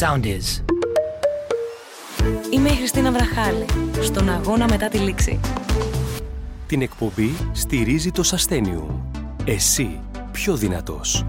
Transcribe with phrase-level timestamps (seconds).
[0.00, 0.62] sound is.
[2.50, 3.64] Είμαι η Χριστίνα Βραχάλη,
[4.00, 5.40] στον αγώνα μετά τη λήξη.
[6.66, 9.10] Την εκπομπή στηρίζει το Σαστένιου.
[9.44, 10.00] Εσύ
[10.32, 11.26] πιο δυνατός.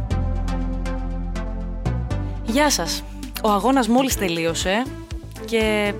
[2.45, 3.03] Γεια σας.
[3.43, 4.83] Ο αγώνας μόλις τελείωσε
[5.45, 5.93] και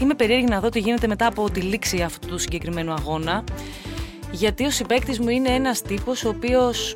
[0.00, 3.44] είμαι περίεργη να δω τι γίνεται μετά από τη λήξη αυτού του συγκεκριμένου αγώνα
[4.30, 6.94] γιατί ο συμπέκτης μου είναι ένας τύπος ο οποίος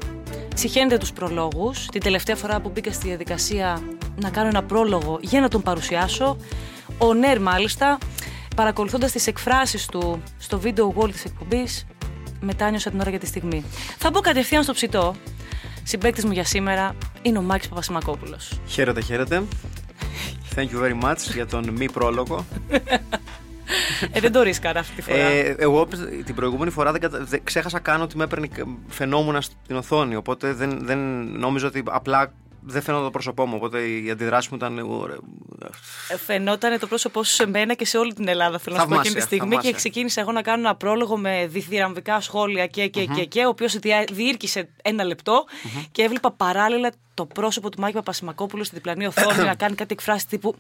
[0.55, 1.87] συχαίνεται τους προλόγους.
[1.87, 3.83] Την τελευταία φορά που μπήκα στη διαδικασία
[4.21, 6.37] να κάνω ένα πρόλογο για να τον παρουσιάσω,
[6.99, 7.99] ο Νέρ μάλιστα,
[8.57, 11.87] παρακολουθώντας τις εκφράσεις του στο βίντεο wall της εκπομπής,
[12.41, 13.65] μετάνιωσα την ώρα για τη στιγμή.
[13.99, 15.15] Θα μπω κατευθείαν στο ψητό.
[15.83, 18.61] Συμπέκτης μου για σήμερα είναι ο Μάκης Παπασημακόπουλος.
[18.67, 19.43] Χαίρετε, χαίρετε.
[20.55, 22.45] Thank you very much για τον μη πρόλογο.
[24.13, 25.19] Ε, δεν το ρίσκαρα αυτή τη φορά.
[25.19, 25.89] Ε, εγώ
[26.25, 27.19] την προηγούμενη φορά δεν, κατα...
[27.25, 28.49] δεν ξέχασα καν ότι με έπαιρνε
[28.89, 30.17] φαινόμουν στην οθόνη.
[30.17, 30.99] Οπότε δεν, δεν
[31.39, 32.33] νόμιζα ότι απλά
[32.65, 33.55] δεν φαίνονταν το πρόσωπό μου.
[33.57, 34.79] Οπότε η αντιδράση μου ήταν.
[36.09, 38.59] Ε, φαινόταν το πρόσωπό σου σε μένα και σε όλη την Ελλάδα.
[38.59, 39.39] Θέλω να σου πω εκείνη τη στιγμή.
[39.39, 39.71] Θαυμάσια.
[39.71, 43.15] Και ξεκίνησα εγώ να κάνω ένα πρόλογο με διθυραμβικά σχόλια και, και, mm-hmm.
[43.15, 43.79] και, και, ο οποίος
[44.13, 45.87] διήρκησε ένα λεπτό mm-hmm.
[45.93, 46.93] και έβλεπα παράλληλα
[47.27, 50.55] το πρόσωπο του Μάκη Παπασημακόπουλου στη διπλανή οθόνη να κάνει κάτι εκφράσει τύπου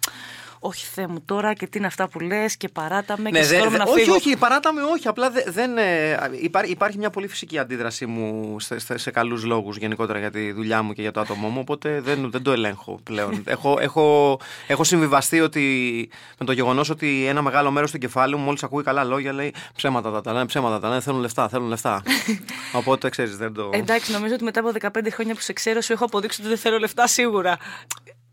[0.64, 3.46] όχι Θεέ μου τώρα και τι είναι αυτά που λες και παράτα με ναι, και
[3.46, 3.92] δε, δε, να φύγω.
[3.92, 5.08] Όχι, όχι, παράτα με όχι.
[5.08, 9.44] Απλά δε, δεν, ε, υπάρχει, υπάρχει μια πολύ φυσική αντίδρασή μου σε, σε, σε καλούς
[9.44, 11.60] λόγους γενικότερα για τη δουλειά μου και για το άτομό μου.
[11.60, 13.42] Οπότε δεν, δεν το ελέγχω πλέον.
[13.44, 18.44] έχω, έχω, έχω συμβιβαστεί ότι, με το γεγονός ότι ένα μεγάλο μέρος του κεφάλαιου μου
[18.44, 22.02] μόλις ακούει καλά λόγια λέει ψέματα τα λένε, ψέματα τα λένε, θέλουν λεφτά, θέλουν λεφτά.
[22.72, 23.70] Οπότε ξέρεις, δεν το.
[23.72, 26.60] Εντάξει, νομίζω ότι μετά από 15 χρόνια που σε ξέρω σου έχω αποδείξει ότι δεν
[26.60, 27.58] θέλω λεφτά σίγουρα.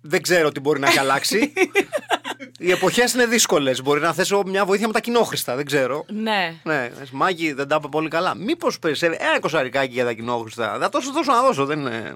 [0.02, 1.53] Δεν ξέρω τι μπορεί να έχει αλλάξει.
[2.59, 3.81] Οι εποχές είναι δύσκολες.
[3.81, 5.56] Μπορεί να θέσω μια βοήθεια με τα κοινόχρηστα.
[5.56, 6.06] Δεν ξέρω.
[6.09, 6.53] Ναι.
[6.64, 6.90] ναι.
[7.12, 8.36] Μάγκη, δεν τα είπα πολύ καλά.
[8.36, 10.78] Μήπως περισσεύει ένα κοσαρικάκι για τα κοινόχρηστα.
[10.80, 11.66] Θα τόσο δώσω να δώσω.
[11.66, 12.16] Δεν είναι.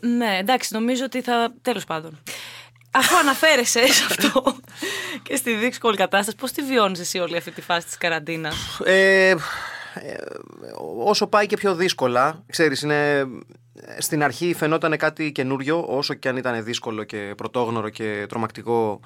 [0.00, 1.52] Ναι, εντάξει, νομίζω ότι θα.
[1.62, 2.18] Τέλος πάντων.
[2.90, 4.56] Αφού αναφέρεσαι σε αυτό
[5.22, 9.28] και στη δύσκολη κατάσταση, πώς τη βιώνεις εσύ όλη αυτή τη φάση της καραντίνας; Ε,
[9.28, 9.36] ε,
[10.98, 13.26] όσο πάει και πιο δύσκολα, ξέρεις, είναι
[13.98, 19.00] στην αρχή φαινόταν κάτι καινούριο, όσο και αν ήταν δύσκολο και πρωτόγνωρο και τρομακτικό.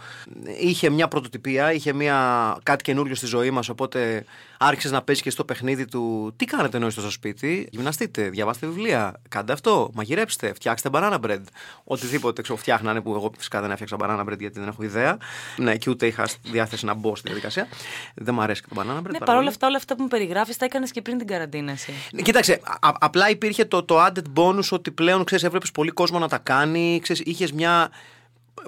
[0.60, 3.68] Είχε μια πρωτοτυπία, είχε μια, κάτι καινούριο στη ζωή μας.
[3.68, 4.24] Οπότε
[4.58, 6.32] άρχισες να παίζει και στο παιχνίδι του.
[6.36, 11.42] Τι κάνετε ενώ είστε στο σπίτι, γυμναστείτε, διαβάστε βιβλία, κάντε αυτό, μαγειρέψτε, φτιάξτε banana bread.
[11.84, 15.16] Οτιδήποτε ξέρω, φτιάχνανε που εγώ φυσικά δεν έφτιαξα banana bread γιατί δεν έχω ιδέα.
[15.56, 17.68] Ναι, και ούτε είχα διάθεση να μπω στη διαδικασία.
[18.14, 19.10] Δεν μου αρέσει και το banana bread.
[19.10, 21.72] Ναι, παρόλα αυτά, όλα αυτά που μου περιγράφεις τα έκανες και πριν την καραντίνα.
[21.72, 21.92] Εσύ.
[22.22, 24.22] Κοίταξε, α, απλά υπήρχε το, το added
[24.56, 27.02] bonus ότι πλέον ξέρεις, έβλεπες πολύ κόσμο να τα κάνει.
[27.24, 27.90] Είχες μια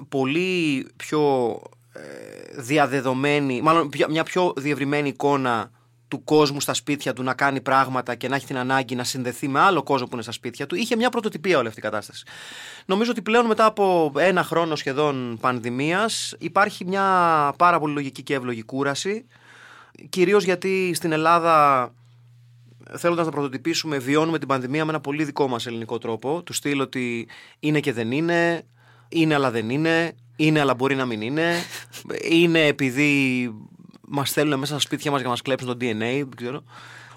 [0.09, 1.51] πολύ πιο
[1.93, 5.71] ε, διαδεδομένη, μάλλον μια πιο διευρυμένη εικόνα
[6.07, 9.47] του κόσμου στα σπίτια του να κάνει πράγματα και να έχει την ανάγκη να συνδεθεί
[9.47, 10.75] με άλλο κόσμο που είναι στα σπίτια του.
[10.75, 12.25] Είχε μια πρωτοτυπία όλη αυτή η κατάσταση.
[12.85, 17.03] Νομίζω ότι πλέον μετά από ένα χρόνο σχεδόν πανδημίας υπάρχει μια
[17.57, 19.25] πάρα πολύ λογική και εύλογη κούραση.
[20.09, 21.89] Κυρίως γιατί στην Ελλάδα
[22.97, 26.43] θέλοντας να πρωτοτυπήσουμε, βιώνουμε την πανδημία με ένα πολύ δικό μας ελληνικό τρόπο.
[26.43, 27.27] Του στείλω ότι
[27.59, 28.63] είναι και δεν είναι,
[29.09, 31.53] είναι αλλά δεν είναι, είναι αλλά μπορεί να μην είναι,
[32.41, 33.53] είναι επειδή
[34.07, 36.63] μας θέλουν μέσα στα σπίτια μας για να μας κλέψουν το DNA, δεν ξέρω.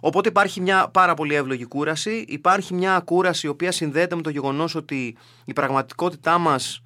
[0.01, 2.25] Οπότε υπάρχει μια πάρα πολύ εύλογη κούραση.
[2.29, 6.83] Υπάρχει μια κούραση η οποία συνδέεται με το γεγονός ότι η πραγματικότητά μας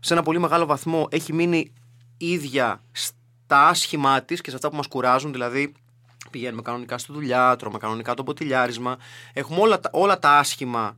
[0.00, 1.72] σε ένα πολύ μεγάλο βαθμό έχει μείνει
[2.16, 5.32] ίδια στα άσχημά της και σε αυτά που μας κουράζουν.
[5.32, 5.72] Δηλαδή,
[6.36, 8.96] πηγαίνουμε κανονικά στη δουλειά, τρώμε κανονικά το ποτηλιάρισμα.
[9.32, 10.96] Έχουμε όλα, όλα τα άσχημα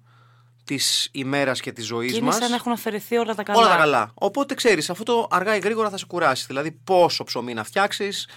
[0.65, 2.21] της ημέρας και της ζωής μας.
[2.21, 3.59] Είναι σαν να έχουν αφαιρεθεί όλα τα καλά.
[3.59, 4.10] Όλα τα καλά.
[4.15, 6.44] Οπότε ξέρεις, αυτό το αργά ή γρήγορα θα σε κουράσει.
[6.47, 8.28] Δηλαδή, πόσο ψωμί να φτιάξεις,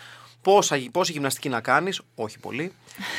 [0.91, 2.71] πόση γυμναστική να κάνεις, όχι πολύ.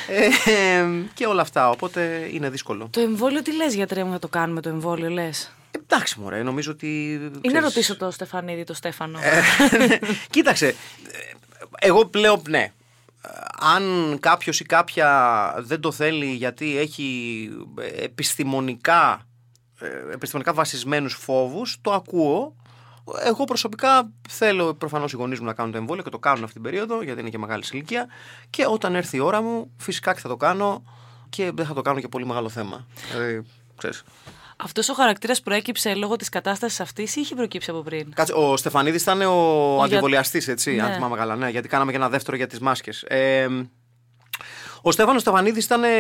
[0.45, 1.71] ε, και όλα αυτά.
[1.71, 2.89] Οπότε είναι δύσκολο.
[2.91, 6.71] Το εμβόλιο τι λες, γιατρέ μου, να το κάνουμε το εμβόλιο, λες; Εντάξει, μωρέ, νομίζω
[6.71, 7.21] ότι.
[7.41, 9.19] Ή να ρωτήσω το Στεφανίδη, το Στέφανο.
[9.23, 9.43] Ε,
[10.35, 10.75] κοίταξε.
[11.79, 12.73] Εγώ πλέον, ναι,
[13.61, 17.49] αν κάποιος ή κάποια δεν το θέλει γιατί έχει
[17.97, 19.27] επιστημονικά,
[19.79, 22.57] ε, επιστημονικά βασισμένους φόβους, το ακούω.
[23.25, 26.55] Εγώ προσωπικά θέλω προφανώς οι γονείς μου να κάνουν το εμβόλιο και το κάνουν αυτή
[26.55, 28.07] την περίοδο, γιατί είναι και μεγάλη ηλικία.
[28.51, 30.85] Και όταν έρθει η ώρα μου, φυσικά και θα το κάνω
[31.29, 32.87] και δεν θα το κάνω και πολύ μεγάλο θέμα.
[33.11, 33.43] Δηλαδή,
[33.77, 34.05] ξέρεις.
[34.65, 38.57] Αυτός ο χαρακτήρας προέκυψε λόγω της κατάστασης αυτής ή είχε προκύψει από πριν; Κάτσε, ο
[38.57, 40.83] Στεφανίδης ήταν ο, ο αντιβολιαστής, έτσι, ναι.
[40.83, 41.37] αν θυμάμαι καλά.
[41.37, 43.03] Ναι, γιατί κάναμε και ένα δεύτερο για τις μάσκες.
[43.03, 43.49] Ε,
[44.83, 45.91] ο Στέφανος Στεφανίδης ήταν ε,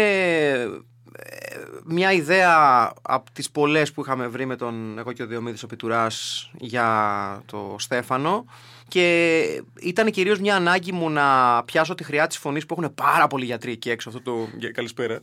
[1.84, 5.66] μια ιδέα από τις πολλές που είχαμε βρει με τον εγώ και ο Διομήδης ο
[5.66, 8.44] Πιτουράς για το Στέφανο
[8.88, 9.42] και
[9.80, 13.44] ήταν κυρίως μια ανάγκη μου να πιάσω τη χρειά της φωνής που έχουν πάρα πολλοί
[13.44, 14.48] γιατροί εκεί έξω αυτό το...
[14.72, 15.20] Καλησπέρα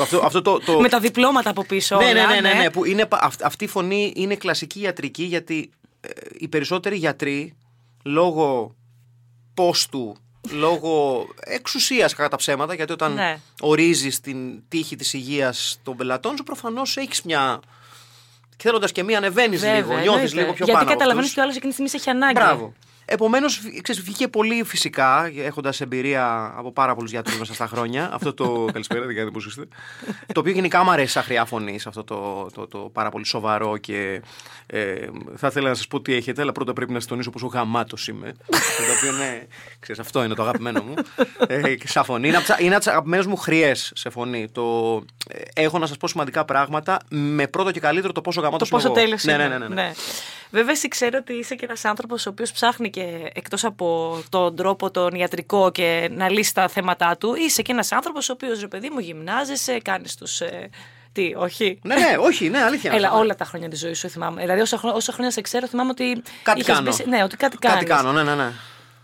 [0.00, 0.80] αυτό, αυτό το, το...
[0.80, 1.96] Με τα διπλώματα από πίσω.
[1.96, 3.08] Ναι, ναι, ναι, ναι, ναι, που είναι,
[3.42, 5.70] αυτή η φωνή είναι κλασική ιατρική γιατί
[6.00, 6.08] ε,
[6.38, 7.56] οι περισσότεροι γιατροί
[8.04, 8.74] λόγω
[9.54, 10.16] πόστου,
[10.50, 13.38] λόγω εξουσίας κατά τα ψέματα, γιατί όταν Ναι.
[13.60, 17.60] ορίζεις την τύχη της υγείας των πελατών σου προφανώς έχεις μια...
[18.58, 20.34] Θέλοντας και μία, ανεβαίνεις Βέβαια, λίγο, νιώθεις εννοείται.
[20.40, 20.82] λίγο πιο Γιατί πάνω.
[20.82, 21.30] από καταλαβαίνεις αυτούς.
[21.32, 22.32] ότι ο άλλος εκείνη τη στιγμή σε έχει ανάγκη.
[22.40, 22.72] Μπράβο.
[23.08, 23.60] Επομένως,
[24.02, 28.08] βγήκε πολύ φυσικά, έχοντας εμπειρία από πάρα πολλούς γιατρούς μέσα στα χρόνια.
[28.14, 28.64] αυτό το.
[28.72, 29.68] Καλησπέρα, δεν πώς είστε;
[30.32, 33.76] το οποίο γενικά μου αρέσει σαν χρειά φωνή, αυτό το, το, το, πάρα πολύ σοβαρό
[33.76, 34.22] και.
[34.66, 34.94] Ε,
[35.36, 38.08] θα ήθελα να σας πω τι έχετε, αλλά πρώτα πρέπει να σας τονίσω πόσο γαμάτος
[38.08, 38.32] είμαι.
[38.46, 38.56] το
[38.96, 39.46] οποίο είναι.
[39.80, 40.94] Ξέρεις, αυτό είναι το αγαπημένο μου.
[41.46, 42.28] Ε, και σαν φωνή.
[42.28, 44.48] Είναι από τις- είναι από τις αγαπημένες μου χρειέ σε φωνή.
[44.52, 44.94] Το,
[45.28, 48.76] ε, έχω να σας πω σημαντικά πράγματα με πρώτο και καλύτερο το πόσο γαμάτος Το
[48.76, 49.48] πόσο τέλειος ναι, είναι.
[49.48, 49.92] ναι, ναι, ναι, ναι.
[50.50, 54.56] Βέβαια, εσύ ξέρω ότι είσαι και ένας άνθρωπος ο οποίος ψάχνει και εκτός από τον
[54.56, 58.60] τρόπο τον ιατρικό και να λύσει τα θέματα του, είσαι και ένας άνθρωπος ο οποίος
[58.60, 60.40] ρε παιδί μου γυμνάζεσαι, κάνεις τους.
[60.40, 60.68] Ε,
[61.12, 62.90] τι, όχι; Ναι, ναι, όχι, ναι, αλήθεια.
[62.90, 63.20] είναι Έλα, αυτό.
[63.20, 64.40] όλα τα χρόνια της ζωής σου θυμάμαι.
[64.40, 66.22] Δηλαδή, όσα, χρό- όσα χρόνια σε ξέρω, θυμάμαι ότι.
[66.42, 66.88] Κάτι είχες κάνω.
[66.90, 67.78] μπει σε- ναι, ότι κάτι κάνεις.
[67.78, 68.50] Κάτι κάνω, ναι, ναι, ναι.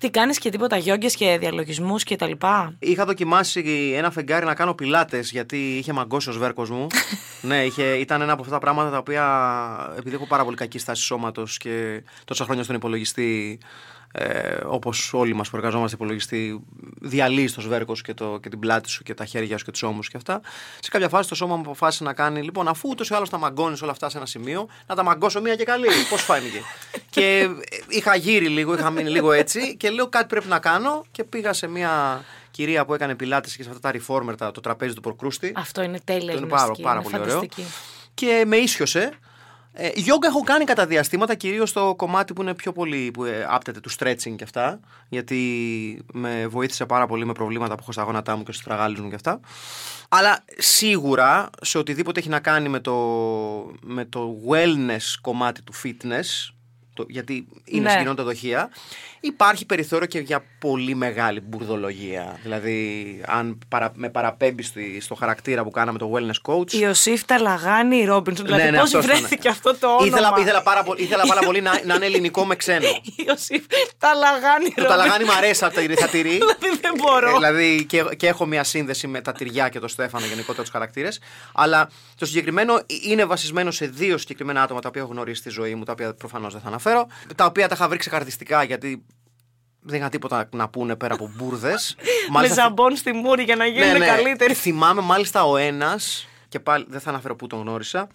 [0.02, 4.54] Τι κάνεις και τίποτα γιόγκες και διαλογισμούς και τα λοιπά; Είχα δοκιμάσει ένα φεγγάρι να
[4.54, 6.86] κάνω πιλάτες γιατί είχε μαγκώσει ο σβέρκος μου.
[7.48, 9.24] ναι, είχε, ήταν ένα από αυτά τα πράγματα τα οποία
[9.98, 13.58] επειδή έχω πάρα πολύ κακή στάση σώματος και τόσα χρόνια στον υπολογιστή,
[14.12, 16.64] ε, όπως όλοι μας που εργαζόμαστε υπολογιστή,
[17.00, 19.82] διαλύεις το σβέρκος και, το, και την πλάτη σου και τα χέρια σου και τους
[19.82, 20.40] ώμους και αυτά.
[20.80, 23.38] Σε κάποια φάση το σώμα μου αποφάσισε να κάνει, λοιπόν, αφού ούτως ή άλλως τα
[23.38, 25.86] μαγκώνεις όλα αυτά σε ένα σημείο, να τα μαγκώσω μία και καλή.
[26.10, 26.60] Πώς φάνηκε.
[27.10, 27.50] και ε,
[27.88, 31.52] είχα γύρει λίγο, είχα μείνει λίγο έτσι και λέω κάτι πρέπει να κάνω και πήγα
[31.52, 35.00] σε μία κυρία που έκανε πιλάτες και σε αυτά τα reformer, τα- το τραπέζι του
[35.00, 35.52] προκρούστη.
[35.56, 36.82] Αυτό είναι τέλεια Αυτό είναι πάρα, γυμναστική.
[36.82, 37.34] πάρα είναι πολύ ωραίο.
[37.34, 37.64] φανταστική.
[38.14, 39.12] Και με ίσιοσε.
[39.74, 43.46] Ε, γιόγκα έχω κάνει κατά διαστήματα, κυρίως στο κομμάτι που είναι πιο πολύ που ε,
[43.48, 44.80] άπτεται του stretching και αυτά.
[45.08, 49.00] Γιατί με βοήθησε πάρα πολύ με προβλήματα που έχω στα γόνατά μου και στους τραγάλους
[49.00, 49.40] μου και αυτά.
[50.08, 52.94] Αλλά σίγουρα σε οτιδήποτε έχει να κάνει με το,
[53.82, 56.54] με το wellness κομμάτι του fitness,
[56.94, 57.90] το, γιατί είναι Ναι.
[57.90, 58.70] συγκοινωνία δοχεία,
[59.20, 62.38] υπάρχει περιθώριο και για πολύ μεγάλη μπουρδολογία.
[62.42, 66.72] Δηλαδή, αν παρα, με παραπέμπει στη- στο χαρακτήρα που κάναμε το wellness coach.
[66.72, 68.44] Η Ιωσήφ Ταλαγάνη Ρόμπινσον.
[68.46, 69.16] Δηλαδή, ναι, πώς αυτός ήταν.
[69.18, 70.06] βρέθηκε αυτό το όνομα.
[70.06, 72.86] Ήθελα, ήθελα, πάρα, πολύ, ήθελα πάρα πολύ να, να είναι ελληνικό με ξένο.
[73.16, 73.64] Η Ιωσήφ
[73.98, 76.30] Ταλαγάνη το ταλαγάνι μου αρέσει από τα θα τυρί.
[76.38, 77.28] Δηλαδή δεν μπορώ.
[77.30, 80.70] Ε, δηλαδή και, και έχω μια σύνδεση με τα τυριά και τον Στέφανο γενικότερα τους
[80.70, 81.20] χαρακτήρες.
[81.52, 81.88] Αλλά
[82.18, 85.84] το συγκεκριμένο είναι βασισμένο σε δύο συγκεκριμένα άτομα τα οποία έχω γνωρίσει στη ζωή μου,
[85.84, 86.80] τα οποία προφανώς δεν θα αναφέρω.
[87.36, 89.04] Τα οποία τα είχα βρει ξεκαρδιστικά γιατί
[89.80, 91.96] δεν είχα τίποτα να πούνε πέρα από μπουρδες.
[92.40, 94.54] Με ζαμπόν στη μούρη για να γίνουν καλύτεροι.
[94.54, 98.08] Θυμάμαι μάλιστα ο ένας, και πάλι δεν θα αναφέρω πού τον γνώρισα.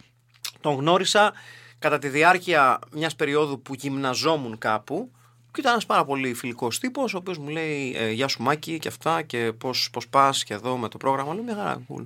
[0.61, 1.33] Τον γνώρισα
[1.79, 5.11] κατά τη διάρκεια μιας περίοδου που γυμναζόμουν κάπου.
[5.51, 8.79] Και ήταν ένας πάρα πολύ φιλικός τύπος, ο οποίος μου λέει ε, Γεια σου Μάκη
[8.79, 11.33] και αυτά και πώς πώς πας και εδώ με το πρόγραμμα.
[11.33, 12.05] Λέω μια χαρά, cool.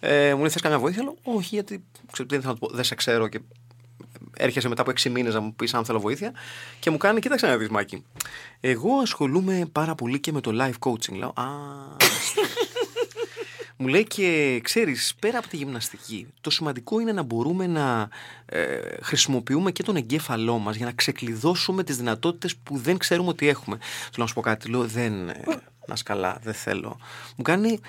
[0.00, 2.84] Ε, μου λέει Θες καμιά βοήθεια; Λέω Όχι, γιατί ξέρω, δεν, θα του πω, δεν
[2.84, 3.40] σε ξέρω και
[4.36, 6.32] έρχεσαι μετά από 6 μήνες να μου πεις αν θέλω βοήθεια.
[6.78, 8.04] Και μου κάνει, κοίταξε να δεις, Μάκη.
[8.60, 11.16] Εγώ ασχολούμαι πάρα πολύ και με το life coaching.
[11.16, 11.44] Λέω, Α.
[13.76, 18.08] μου λέει και ξέρεις, πέρα από τη γυμναστική, το σημαντικό είναι να μπορούμε να
[18.46, 23.48] ε, χρησιμοποιούμε και τον εγκέφαλό μας για να ξεκλειδώσουμε τις δυνατότητες που δεν ξέρουμε ότι
[23.48, 23.76] έχουμε.
[23.76, 23.82] Του
[24.16, 25.28] λέω να σου πω κάτι, λέω, δεν.
[25.28, 25.42] Ε,
[25.86, 26.98] να σκαλά, δεν θέλω.
[27.36, 27.80] Μου κάνει.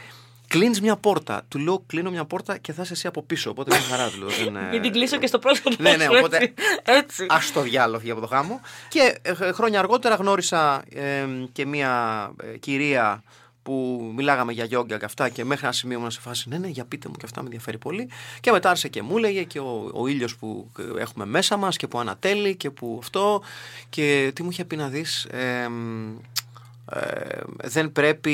[0.57, 1.42] Κλείνεις μια πόρτα.
[1.48, 3.50] Του λέω: Κλείνω μια πόρτα και θα είσαι εσύ από πίσω.
[3.50, 4.28] Οπότε μια χαρά του λέω.
[4.28, 6.54] Δεν, ε, Για την κλείσω και στο πρόσωπο Ναι, ναι, σου, οπότε- έτσι.
[6.84, 7.24] Έτσι.
[7.24, 8.62] Α το διάλογο για από το γάμο.
[8.88, 13.24] Και ε, χρόνια αργότερα γνώρισα ε, και μια ε, κυρία
[13.64, 16.68] που μιλάγαμε για γιόγκα και αυτά και μέχρι ένα σημείο ήμουν σε φάση ναι, ναι,
[16.68, 18.09] για πείτε μου και αυτά με ενδιαφέρει πολύ.
[18.40, 21.78] Και μετά άρχισε και μου έλεγε και ο, ο ήλιος που ε, έχουμε μέσα μας
[21.78, 23.42] και που ανατέλει και που αυτό
[23.90, 25.68] και τι μου είχε πει να δεις ε,
[26.92, 28.31] ε, δεν πρέπει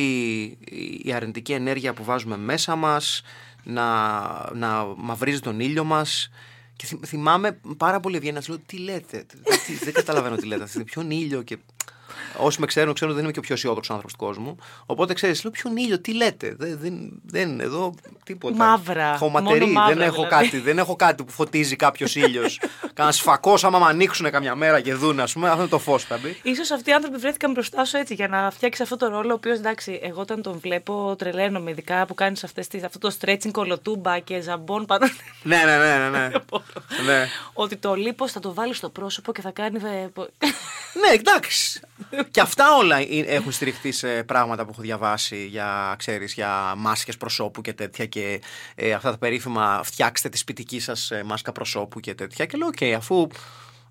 [1.03, 3.22] η αρνητική ενέργεια που βάζουμε μέσα μας
[3.63, 4.20] να,
[4.53, 6.29] να μαυρίζει τον ήλιο μας
[6.75, 8.41] και θυμ- θυμάμαι πάρα πολύ ευγένεια.
[8.48, 9.25] Λέω τι λέτε,
[9.65, 10.84] τι- δεν καταλαβαίνω τι λέτε.
[10.86, 11.58] Ποιον ήλιο και.
[12.38, 14.56] Όσοι με ξέρουν, ξέρουν ότι δεν είμαι και ο πιο αισιόδοξος άνθρωπος του κόσμου.
[14.86, 18.56] Οπότε ξέρεις, λέω ποιον ήλιο, τι λέτε; Δεν, δεν, δεν εδώ τίποτα.
[18.56, 20.46] Μαύρα, Χωματερή, μόνο μαύρα δεν, έχω δηλαδή.
[20.46, 22.60] κάτι, δεν έχω κάτι που φωτίζει κάποιος ήλιος.
[22.94, 26.04] Κάνα σφακό, άμα με ανοίξουν καμιά μέρα και δουν, ας πούμε, αυτό είναι το φως
[26.04, 26.40] θα μπει.
[26.44, 29.30] Ίσως αυτοί οι άνθρωποι βρέθηκαν μπροστά σου έτσι για να φτιάξεις αυτό το ρόλο.
[29.32, 32.44] Ο οποίος εντάξει, εγώ όταν τον βλέπω τρελαίνομαι, ειδικά που κάνεις
[32.84, 35.06] αυτό το stretching κολοτούμπα και ζαμπόν πάνω.
[35.44, 36.28] ναι, ναι, ναι, ναι.
[36.28, 36.28] ναι.
[37.08, 37.28] ναι.
[37.54, 39.78] ότι το λίπος θα το βάλεις στο πρόσωπο και θα κάνει.
[40.04, 40.28] ε, πο-
[40.94, 41.80] Ναι, εντάξει.
[42.31, 47.17] και αυτά όλα ε- έχουν στηριχτεί σε πράγματα που έχω διαβάσει για, ξέρεις, για μάσκες
[47.17, 48.41] προσώπου και τέτοια και
[48.75, 52.46] ε, αυτά τα περίφημα φτιάξτε τη σπιτική σας ε, μάσκα προσώπου και τέτοια.
[52.46, 53.27] Και λέω οκ, αφού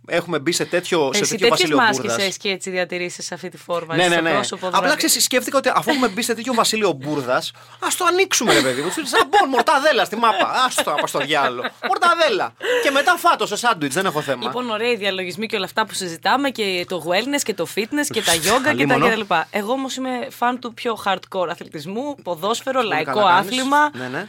[0.06, 2.22] έχουμε μπει σε τέτοιο, σε Εσύ τέτοιο τέτοιες βασίλειο μάσκες Μπούρδας.
[2.22, 3.96] έχεις και έτσι διατηρήσεις σε αυτή τη φόρμα.
[3.96, 4.34] Ναι, έτσι, ναι, στο ναι.
[4.34, 4.96] πρόσωπο, Απλά δηλαδή.
[4.96, 8.80] ξέρεις, σκέφτηκα ότι αφού έχουμε μπει σε τέτοιο βασίλειο Μπούρδας, ας το ανοίξουμε, ρε παιδί
[8.82, 8.90] μου.
[8.90, 10.46] Σαν μπον, μορταδέλα στη μάπα.
[10.48, 11.68] Α το απ' στο διάλογο.
[11.88, 12.52] Μορταδέλα.
[12.82, 14.42] Και μετά φάτο σε σάντουιτς, δεν έχω θέμα.
[14.44, 18.06] Λοιπόν, ωραία οι διαλογισμοί και όλα αυτά που συζητάμε και το wellness και το fitness
[18.10, 19.08] και τα yoga και τα Αλίμονο.
[19.08, 19.20] κτλ.
[19.50, 23.46] Εγώ όμως είμαι φαν του πιο hardcore αθλητισμού, ποδόσφαιρο, Πολύ λαϊκό καλά κάνεις.
[23.50, 23.90] αθλήμα.
[23.96, 24.26] Ναι, ναι.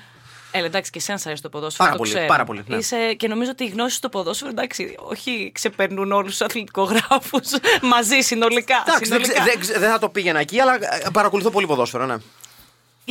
[0.52, 1.84] Έλα, εντάξει, και εσένα σ' αρέσει το ποδόσφαιρο.
[1.90, 2.28] Πάρα το πολύ, ξέρω.
[2.28, 2.76] πάρα πολύ, ναι.
[2.76, 7.48] Είσαι, και νομίζω ότι οι γνώσεις στο ποδόσφαιρο, εντάξει, όχι ξεπερνούν όλους τους αθλητικογράφους
[7.94, 8.84] μαζί συνολικά.
[8.88, 9.32] Εντάξει, δεν, συνολικά.
[9.34, 12.16] ξε- δεν ξε- δεν θα το πήγαινα εκεί, αλλά ε, παρακολουθώ πολύ ποδόσφαιρο, ναι.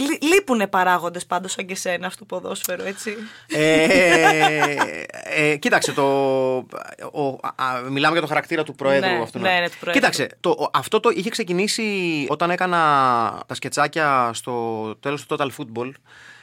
[0.00, 3.16] Λεί- Λείπουνε παράγοντες πάντως σαν και σένα στο ποδόσφαιρο, έτσι.
[3.48, 4.76] ε,
[5.24, 6.02] ε, κοίταξε, το,
[7.12, 9.10] ο, α, α, μιλάμε για το χαρακτήρα του Προέδρου.
[9.10, 9.92] Ναι, αυτού, ναι, ναι, του Προέδρου.
[10.00, 12.78] Κοίταξε, το, ο- αυτό το είχε ξεκινήσει όταν έκανα
[13.46, 15.90] τα σκετσάκια στο τέλος του Total Football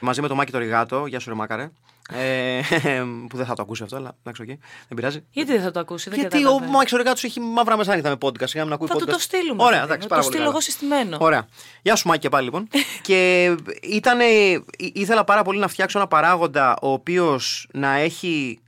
[0.00, 1.06] μαζί με τον Μάκη το Ριγάτο.
[1.06, 1.70] Γεια σου ρε Μάκαρε.
[2.12, 2.60] Ε,
[3.28, 4.58] που δεν θα το ακούσει αυτό, αλλά εντάξει, οκ, δεν
[4.94, 5.24] πειράζει.
[5.30, 6.66] Γιατί δεν θα το ακούσει, δεν Γιατί ο κατάλαβα.
[6.70, 8.34] Μάκη ο Ριγάτο έχει μαύρα μεσάνυχτα με podcast.
[8.46, 9.12] Για να μην ακούει Θα του podcast.
[9.12, 9.62] το στείλουμε.
[9.62, 10.08] Ωραία, παιδί εντάξει, μου.
[10.08, 10.38] πάρα Το πολύ.
[10.38, 10.48] στείλω καλά.
[10.50, 11.16] εγώ συστημένο.
[11.20, 11.46] Ωραία.
[11.82, 12.68] Γεια σου Μάκη και πάλι λοιπόν.
[13.02, 13.44] και
[13.82, 18.60] ήτανε, ή- ήθελα πάρα πολύ να φτιάξω ένα παράγοντα ο οποίος να έχει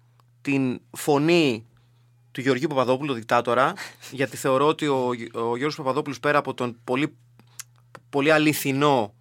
[0.43, 1.67] την φωνή
[2.33, 3.73] του Γεωργίου Παπαδόπουλου, το δικτάτορα,
[4.11, 7.17] γιατί θεωρώ ότι ο, ο Γιώργος Παπαδόπουλος πέρα από τον πολύ,
[8.11, 9.15] πολύ αληθινό,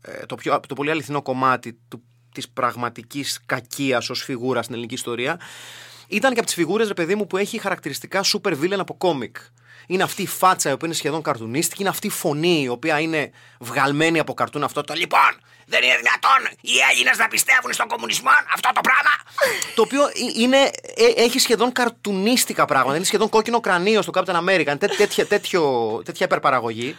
[0.00, 2.02] ε, το, πιο, το πολύ αληθινό κομμάτι του,
[2.34, 5.40] της πραγματικής κακίας ως φιγούρα στην ελληνική ιστορία,
[6.08, 9.36] ήταν και από τις φιγούρες, ρε παιδί μου, που έχει χαρακτηριστικά super villain από κόμικ.
[9.86, 13.00] Είναι αυτή η φάτσα η οποία είναι σχεδόν καρτουνίστικη, είναι αυτή η φωνή η οποία
[13.00, 15.40] είναι βγαλμένη από καρτούν αυτό το λοιπόν.
[15.66, 19.10] Δεν είναι δυνατόν οι Έλληνες να πιστεύουν στον κομμουνισμό, αυτό το πράγμα.
[19.74, 20.56] το οποίο ε- είναι,
[20.94, 22.96] ε, έχει σχεδόν καρτουνίστικα πράγματα.
[22.96, 24.66] Είναι σχεδόν κόκκινο κρανίο στο Captain America.
[24.66, 25.62] Είναι τέ- τέτοια, τέτοιο,
[26.04, 26.96] τέτοια υπερπαραγωγή.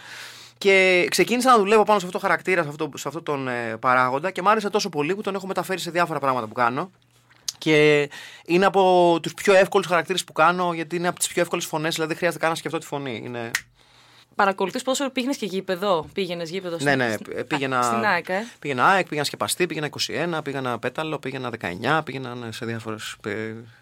[0.58, 3.78] Και ξεκίνησα να δουλεύω πάνω σε αυτό το χαρακτήρα, σε αυτό, σε αυτό τον ε,
[3.80, 6.92] παράγοντα και μ' άρεσε τόσο πολύ που τον έχω μεταφέρει σε διάφορα πράγματα που κάνω.
[7.58, 8.10] Και
[8.46, 11.94] είναι από τους πιο εύκολους χαρακτήρες που κάνω, γιατί είναι από τις πιο εύκολες φωνές,
[11.94, 13.22] δηλαδή δεν χρειάζεται καν να σκεφτώ τη φωνή.
[13.26, 13.52] Είναι...
[14.36, 16.78] Παρακολουθείς πόσο πήγαινες και γήπεδο; Πήγαινες γήπεδο.
[16.82, 17.82] Ναι, στην- ναι, στην- ε, πήγαινα.
[17.82, 22.52] Στην ΑΕΚ, ε; Πήγαινα ΑΕΚ, πήγαινα σκεπαστή, πήγαινα 21, πήγαινα πέταλο, πήγαινα 19, πήγαινα ναι,
[22.52, 23.16] σε διάφορες.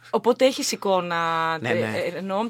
[0.10, 1.58] Οπότε έχεις εικόνα.
[1.58, 1.98] Ναι, ε, ναι.
[1.98, 2.50] ε, εννοώ,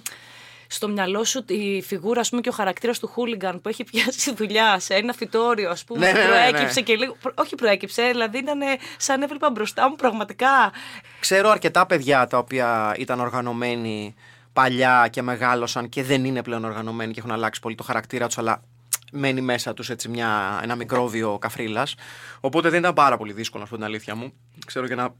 [0.73, 4.33] στο μυαλό σου η φιγούρα ας πούμε, και ο χαρακτήρας του Χούλιγκαν που έχει πιάσει
[4.33, 5.99] δουλειά σε ένα φυτόριο, ας πούμε.
[6.05, 6.49] Ναι, ναι, ναι, ναι.
[6.49, 7.15] προέκυψε και λίγο.
[7.21, 8.59] προ- Όχι προέκυψε, δηλαδή ήταν
[8.97, 10.71] σαν έβλεπα μπροστά μου πραγματικά.
[11.19, 14.15] Ξέρω αρκετά παιδιά τα οποία ήταν οργανωμένοι
[14.53, 18.37] παλιά και μεγάλωσαν και δεν είναι πλέον οργανωμένοι και έχουν αλλάξει πολύ το χαρακτήρα τους,
[18.37, 18.63] αλλά
[19.11, 21.95] μένει μέσα τους έτσι μια, ένα μικρόβιο καφρίλας.
[22.39, 24.33] Οπότε δεν ήταν πάρα πολύ δύσκολο, να σου πω την αλήθεια μου.
[24.65, 25.13] Ξέρω και ένα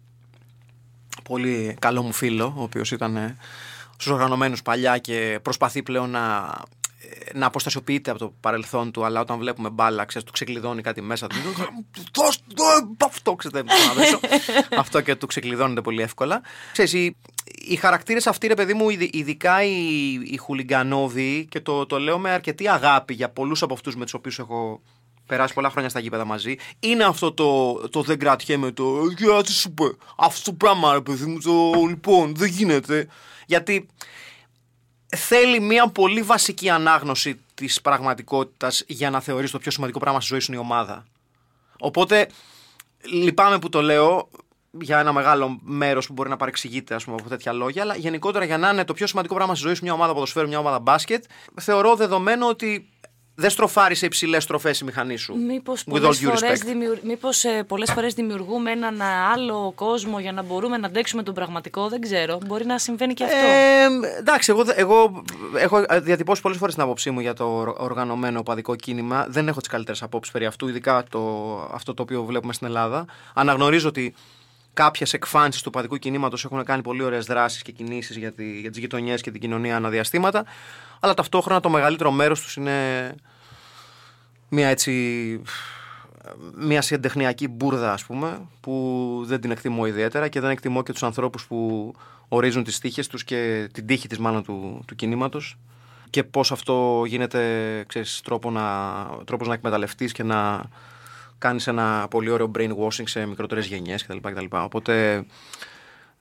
[1.24, 3.38] πολύ καλό μου φίλο, ο οποίος ήταν ε,
[3.98, 6.56] στους οργανωμένους παλιά και προσπαθεί πλέον να,
[7.00, 11.02] ε, να αποστασιοποιείται από το παρελθόν του, αλλά όταν βλέπουμε μπάλα, ξέρεις, του ξεκλειδώνει κάτι
[11.02, 11.36] μέσα του.
[12.14, 14.20] Δώσ' το, ε, αυτό, ξέρετε, δεν μπορώ να δώσω.
[14.78, 16.42] αυτό και του ξεκλειδώνεται πολύ εύκολα.
[16.72, 17.16] Ξέρεις, οι,
[17.68, 22.18] οι χαρακτήρες αυτοί, ρε παιδί μου, ειδι- ειδικά οι, οι χουλιγκανόβοι, και το, το λέω
[22.18, 24.82] με αρκετή αγάπη για πολλούς από αυτούς με τους οποίους έχω
[25.26, 29.52] περάσει πολλά χρόνια στα γήπεδα μαζί, είναι αυτό το, το δεν κρατιέμαι, το «Για τι
[29.52, 29.84] σου είπε,
[30.18, 33.08] αυτό το πράγμα ρε παιδί μου, το λοιπόν, δεν γίνεται».
[33.46, 33.88] Γιατί
[35.16, 40.30] θέλει μια πολύ βασική ανάγνωση της πραγματικότητας για να θεωρείς το πιο σημαντικό πράγμα στη
[40.30, 41.06] ζωή σου είναι η ομάδα.
[41.80, 42.28] Οπότε
[43.02, 44.30] λυπάμαι που το λέω
[44.80, 48.46] για ένα μεγάλο μέρος που μπορεί να παρεξηγείται ας πούμε, από τέτοια λόγια, αλλά γενικότερα
[48.46, 50.80] για να είναι το πιο σημαντικό πράγμα στη ζωή σου μια ομάδα ποδοσφαίρου, μια ομάδα
[50.80, 51.24] μπάσκετ,
[51.62, 52.90] θεωρώ δεδομένο ότι
[53.36, 55.36] δεν στροφάρει σε υψηλές στροφές η μηχανή σου.
[55.38, 56.66] Μήπως With πολλές, all due φορές, respect.
[56.66, 56.98] δημιου...
[57.04, 61.34] Μήπως, ε, πολλές φορές δημιουργούμε έναν ε, άλλο κόσμο για να μπορούμε να αντέξουμε τον
[61.34, 62.38] πραγματικό, δεν ξέρω.
[62.46, 63.36] Μπορεί να συμβαίνει και αυτό.
[63.38, 65.24] Ε, εντάξει, εγώ, δε- εγώ
[65.58, 69.26] έχω διατυπώσει πολλές φορές την άποψή μου για το ορ- οργανωμένο οπαδικό κίνημα.
[69.30, 73.06] Δεν έχω τις καλύτερες απόψεις περί αυτού, ειδικά το, αυτό το οποίο βλέπουμε στην Ελλάδα.
[73.34, 74.14] Αναγνωρίζω ότι
[74.74, 78.70] κάποιες εκφάνσεις του οπαδικού κινήματος έχουν κάνει πολύ ωραίες δράσεις και κινήσεις για, τη, για
[78.70, 80.46] τις γειτονιές και την κοινωνία αναδιαστήματα.
[81.00, 83.16] Αλλά ταυτόχρονα το μεγαλύτερο μέρος τους είναι
[84.50, 85.42] μια έτσι
[86.56, 91.04] μια συντεχνιακή μπουρδα ας πούμε που δεν την εκτιμώ ιδιαίτερα και δεν εκτιμώ και τους
[91.04, 91.92] ανθρώπους που
[92.28, 95.58] ορίζουν τις τύχες τους και την τύχη της μάλλον του, του κινήματος
[96.10, 98.64] και πώς αυτό γίνεται ξέρεις, τρόπο να,
[99.26, 100.64] τρόπος να εκμεταλλευτείς και να
[101.44, 104.18] κάνεις ένα πολύ ωραίο brainwashing σε μικρότερες γενιές κτλ.
[104.22, 104.46] κτλ.
[104.50, 105.26] Οπότε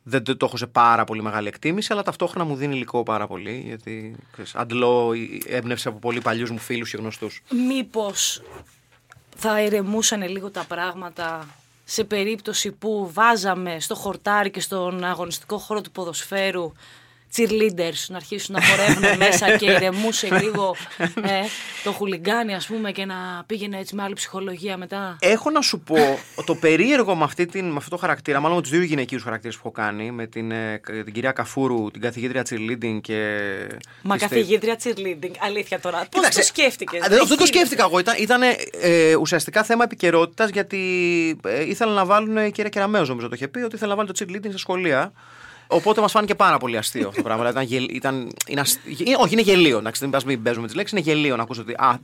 [0.02, 3.26] δεν το το έχω σε πάρα πολύ μεγάλη εκτίμηση, αλλά ταυτόχρονα μου δίνει υλικό πάρα
[3.26, 7.42] πολύ, γιατί ξέρεις, αντλώ η έμπνευση από πολύ παλιούς μου φίλους και γνωστούς.
[7.68, 8.42] Μήπως
[9.36, 11.46] θα ηρεμούσαν λίγο τα πράγματα
[11.84, 16.72] σε περίπτωση που βάζαμε στο χορτάρι και στον αγωνιστικό χώρο του ποδοσφαίρου
[17.36, 20.76] cheerleaders να αρχίσουν να χορεύουν μέσα και ηρεμούσε λίγο
[21.22, 21.40] ε,
[21.84, 23.14] το χουλιγκάνι, ας πούμε, και να
[23.46, 25.16] πήγαινε έτσι με άλλη ψυχολογία μετά.
[25.20, 28.62] Έχω να σου πω το περίεργο με, αυτή την, με αυτό το χαρακτήρα, μάλλον με
[28.62, 32.44] τους δύο γυναικείους χαρακτήρες που έχω κάνει, με την, ε, την κυρία Καφούρου, την καθηγήτρια
[32.50, 33.38] cheerleading και.
[34.02, 35.96] Μα τη Στε- καθηγήτρια cheerleading, αλήθεια τώρα.
[35.98, 37.98] Πώς το Κοίταξε, σκέφτηκες; α, δεν- Αυτό το σκέφτηκα εγώ.
[37.98, 38.42] Ήταν, ήταν
[38.80, 40.78] ε, ουσιαστικά θέμα επικαιρότητας γιατί
[41.44, 42.36] ε, ήθελαν να βάλουν.
[42.36, 45.12] Η κυρία Κεραμέο, νομίζω το είχε πει, ότι ήθελαν να βάλουν το cheerleading στα σχολεία.
[45.72, 47.50] Οπότε μας φάνηκε πάρα πολύ αστείο αυτό το πράγμα.
[47.50, 49.80] Δηλαδή, ήταν, γελ- ήταν, είναι ασ- ε, όχι, είναι γελίο.
[49.80, 50.98] Να μην πας- μην παίζουμε τις λέξεις.
[50.98, 52.00] Είναι γελίο να ακούσω ότι α,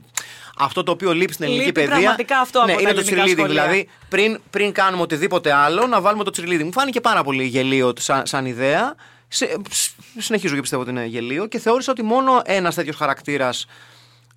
[0.59, 1.95] αυτό το οποίο λείπει στην ελληνική Λείπει παιδεία.
[1.97, 3.37] πραγματικά αυτό ναι, από τα είναι το ελληνικά cheerleading.
[3.37, 3.61] σχολεία.
[3.63, 6.63] Δηλαδή, πριν, πριν κάνουμε οτιδήποτε άλλο, να βάλουμε το cheerleading.
[6.63, 8.95] Μου φάνηκε πάρα πολύ γελίο σαν, σαν ιδέα.
[9.27, 13.65] Σε, σ- συνεχίζω και πιστεύω ότι είναι γελίο και θεώρησα ότι μόνο ένας τέτοιος χαρακτήρας,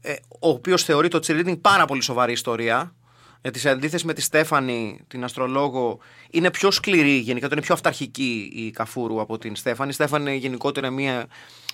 [0.01, 2.93] ε, ο οποίος θεωρεί το cheerleading πάρα πολύ σοβαρή ιστορία.
[3.43, 5.99] Γιατί σε αντίθεσης με τη Στέφανη, την αστρολόγο,
[6.31, 9.91] είναι πιο σκληρή γενικά, είναι πιο αυταρχική η Καφούρου από την Στέφανη.
[9.91, 11.27] Η Στέφανη είναι γενικότερα μια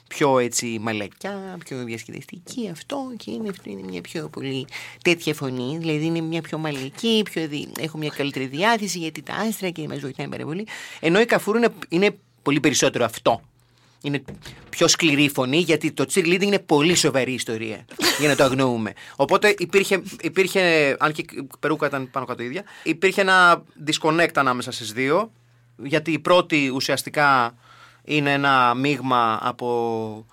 [0.08, 4.66] πιο έτσι μαλακιά, πιο διασκεδαστική αυτό και είναι, αυτό είναι μια πιο πολύ
[5.02, 5.78] τέτοια φωνή.
[5.78, 7.68] Δηλαδή είναι μια πιο μαλακή, πιο δι...
[7.78, 10.66] έχω μια καλύτερη διάθεση γιατί τα άστρα και μας βοηθάει πάρα πολύ.
[11.00, 13.40] Ενώ η Καφούρου είναι, είναι πολύ περισσότερο αυτό.
[14.02, 14.22] Είναι
[14.70, 17.84] πιο σκληρή η φωνή γιατί το cheerleading είναι πολύ σοβαρή ιστορία
[18.18, 18.92] για να το αγνοούμε.
[19.16, 24.72] Οπότε υπήρχε, υπήρχε αν και η περούκα ήταν πάνω κάτω ίδια, υπήρχε ένα disconnect ανάμεσα
[24.72, 25.32] στις δύο
[25.76, 27.54] γιατί η πρώτη ουσιαστικά
[28.04, 30.26] είναι ένα μείγμα από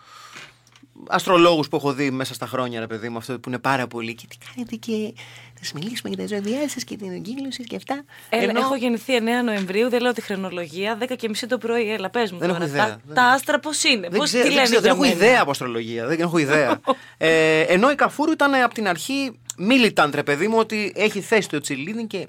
[1.09, 4.15] αστρολόγους που έχω δει μέσα στα χρόνια, ρε παιδί μου, αυτό που είναι πάρα πολύ.
[4.15, 5.13] Και τι κάνετε και
[5.53, 8.03] θα σας μιλήσουμε για τα ζώδιά σας και την εγκύκλωση και αυτά.
[8.29, 11.91] Έλα, Ενώ- Έχω γεννηθεί 9 Νοεμβρίου, δεν λέω τη χρονολογία, 10 και μισή το πρωί.
[11.91, 12.63] Έλα, πες μου Δεν τώρα.
[12.63, 12.85] έχω ιδέα.
[12.87, 14.63] Τα, Δεν- τα άστρα πώς είναι, Δεν, πώ ξέρω, τι δεν, λένε.
[14.65, 16.05] ξέρω, δεν για έχω μένα; ιδέα από αστρολογία.
[16.07, 16.79] Δεν έχω ιδέα.
[17.17, 21.49] ε, ενώ η Καφούρου ήταν από την αρχή militant, ρε παιδί μου, ότι έχει θέση
[21.49, 22.27] το cheerleading και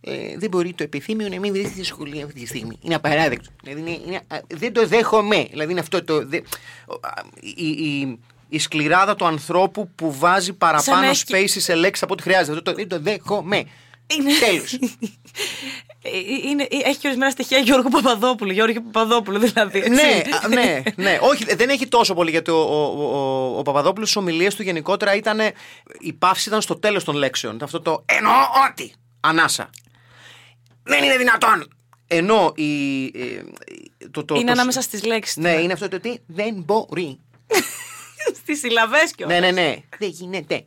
[0.00, 2.78] ε, δεν μπορεί το επιθύμιο να μην βρίσκεται στη σχολή αυτή τη στιγμή.
[2.82, 3.50] Είναι απαράδεκτο.
[3.62, 5.46] Δηλαδή είναι, είναι, α, δεν το δέχομαι.
[5.50, 6.26] Δηλαδή είναι αυτό το.
[6.26, 6.36] Δε,
[6.86, 11.60] ο, α, η, η, η σκληράδα του ανθρώπου που βάζει Σαν παραπάνω να έχει- spaces
[11.60, 12.50] σε λέξεις από ό,τι χρειάζεται.
[12.58, 13.56] Αυτό το, δεν το δέχομαι.
[14.16, 14.72] Είναι- Τέλος.
[16.02, 16.08] Ε,
[16.48, 18.52] είναι, ε, έχει και ορισμένα στοιχεία Γιώργου Παπαδόπουλου.
[18.52, 19.78] Γιώργο Παπαδόπουλου δηλαδή.
[19.78, 19.90] έτσι.
[19.90, 21.18] ναι, α, ναι, ναι.
[21.22, 25.14] Όχι, δεν έχει τόσο πολύ γιατί ο, ο, ο, ο Παπαδόπουλος στις ομιλίες του γενικότερα
[25.14, 25.40] ήταν.
[25.98, 27.54] Η παύση ήταν στο τέλος των λέξεων.
[27.54, 28.32] Ήταν αυτό το εννοώ
[28.70, 28.92] ότι.
[29.20, 29.70] Ανάσα.
[30.88, 31.72] Δεν είναι δυνατόν.
[32.06, 33.04] Ενώ η.
[33.04, 33.42] ε,
[34.10, 35.36] το, το, είναι το- ανάμεσα στις λέξεις.
[35.36, 37.18] Ναι, είναι αυτό το τι δεν μπορεί.
[38.42, 39.40] Στις συλλαβές κιόλας.
[39.40, 39.76] ναι, ναι, ναι.
[39.98, 40.64] Δεν γίνεται.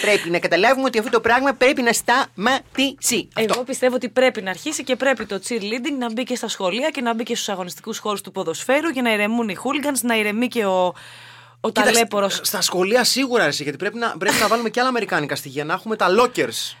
[0.00, 3.28] πρέπει να καταλάβουμε ότι αυτό το πράγμα πρέπει να σταματήσει.
[3.34, 3.52] Αυτό.
[3.54, 6.90] Εγώ πιστεύω ότι πρέπει να αρχίσει και πρέπει το cheerleading να μπει και στα σχολεία
[6.90, 10.16] και να μπει και στους αγωνιστικούς χώρους του ποδοσφαίρου για να ηρεμούν οι hooligans, να
[10.16, 12.40] ηρεμεί και ο, ο Κοίταξε, ταλέπορος.
[12.42, 15.64] Στα σχολεία σίγουρα αρέσει, γιατί πρέπει να, πρέπει να βάλουμε και άλλα αμερικάνικα στοιχεία.
[15.64, 16.76] Να έχουμε τα lockers.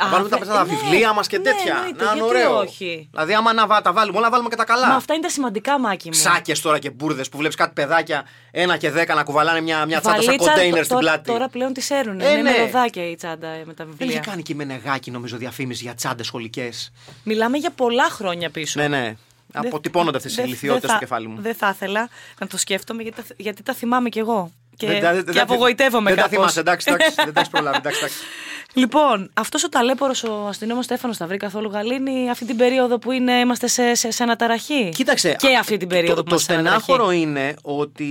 [0.00, 1.74] Να Α, βάλουμε τα, δε- τα ναι, βιβλία μας και ναι, τέτοια.
[1.76, 2.58] εννοείται, να είναι γιατί ωραίο.
[2.58, 3.08] όχι.
[3.10, 4.86] Δηλαδή, άμα να βα- τα βάλουμε όλα, να βάλουμε και τα καλά.
[4.88, 6.14] Μα αυτά είναι τα σημαντικά, Μάκη μου.
[6.14, 10.00] Σάκε τώρα και μπουρδες που βλέπεις κάτι παιδάκια ένα και δέκα να κουβαλάνε μια, μια
[10.00, 11.30] τσάντα σαν Βαλίτσα, κοντέινερ τ- στην τώρα- πλάτη.
[11.30, 12.20] Τώρα πλέον τις έρουν.
[12.20, 12.50] Ε, είναι ναι.
[12.50, 14.20] με ροδάκια η τσάντα ε, με τα Δεν είχε βιβλία.
[14.20, 16.92] κάνει και η Μενεγάκη, νομίζω, διαφήμιση για τσάντες σχολικές.
[17.22, 18.80] Μιλάμε για πολλά χρόνια πίσω.
[18.80, 19.16] Ναι, ναι.
[19.52, 21.40] Δεν- Αποτυπώνονται αυτές οι δεν- ηλικιότητες δεν στο θα- κεφάλι μου.
[21.40, 22.08] Δεν θα ήθελα
[22.40, 24.52] να το σκέφτομαι γιατί, τα- γιατί τα θυμάμαι κι εγώ.
[24.78, 26.36] Και, Δεν τα- δεν- και δεν- απογοητεύομαι Δεν τα κάπως.
[26.38, 27.14] θυμάσαι, εντάξει, εντάξει.
[27.16, 27.76] δεν τα έχεις προλάβει.
[27.76, 28.18] Εντάξει, εντάξει.
[28.72, 33.12] Λοιπόν, αυτός ο ταλέπορος ο αστυνόμος Στέφανος θα βρει καθόλου γαλήνη αυτή την περίοδο που
[33.12, 35.36] είναι, είμαστε σε, σε, σε αναταραχή; Κοίταξε.
[35.38, 36.84] Και αυτή την περίοδο το, που το είμαστε σε αναταραχή.
[36.84, 38.06] στενάχωρο είναι ότι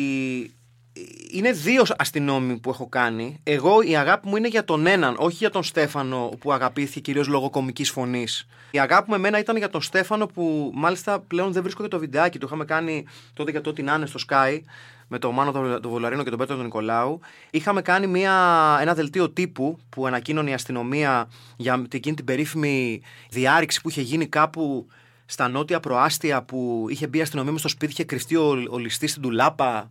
[1.31, 3.39] είναι δύο αστυνόμοι που έχω κάνει.
[3.43, 7.27] Εγώ η αγάπη μου είναι για τον έναν, όχι για τον Στέφανο που αγαπήθηκε κυρίως
[7.27, 8.47] λόγω κομικής φωνής.
[8.71, 11.99] Η αγάπη μου εμένα ήταν για τον Στέφανο που μάλιστα πλέον δεν βρίσκω και το
[11.99, 12.39] βιντεάκι.
[12.39, 14.59] Το είχαμε κάνει τότε για το ότι να είναι στο Sky
[15.07, 17.19] με τον Μάνο τον τον Βολαρίνο και τον Πέτρο τον Νικολάου.
[17.49, 18.33] Είχαμε κάνει μια,
[18.81, 24.27] ένα δελτίο τύπου που ανακοίνωνε η αστυνομία για εκείνη την περίφημη διάρρηξη που είχε γίνει
[24.27, 24.87] κάπου
[25.25, 28.77] στα νότια προάστια που είχε μπει η αστυνομία μες στο σπίτι, είχε κρυφτεί ο, ο
[28.77, 29.87] ληστής στην τουλάπα.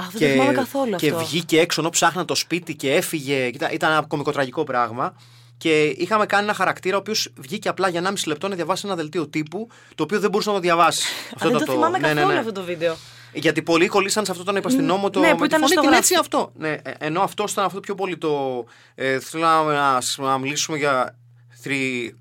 [0.00, 1.18] Α, δεν το θυμάμαι καθόλου και αυτό.
[1.24, 3.46] βγήκε έξω ενώ ψάχναν το σπίτι και έφυγε.
[3.46, 5.14] Ήταν, ήταν ένα κομικοτραγικό πράγμα.
[5.56, 8.94] Και είχαμε κάνει ένα χαρακτήρα ο οποίος βγήκε απλά για 1,5 λεπτό να διαβάσει ένα
[8.96, 11.06] δελτίο τύπου, το οποίο δεν μπορούσε να το διαβάσει.
[11.44, 12.96] Α, δεν το, θυμάμαι καθόλου αυτό το βίντιο.
[13.32, 15.80] Γιατί πολλοί κολλήσαν σε αυτό τον υπαστηνόμο το ναι, που με τη ήταν φωνή στο
[15.80, 16.02] την γράφι.
[16.02, 16.52] έτσι αυτό.
[16.56, 18.64] Ναι, ε, ενώ αυτό ήταν αυτό πιο πολύ το.
[18.94, 21.16] Ε, θέλω να, να, να μιλήσουμε για.
[21.62, 22.14] Θρι...